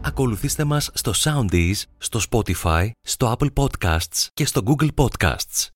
[0.00, 5.72] Ακολουθήστε μας στο Soundees, στο Spotify, στο Apple Podcasts και στο Google Podcasts.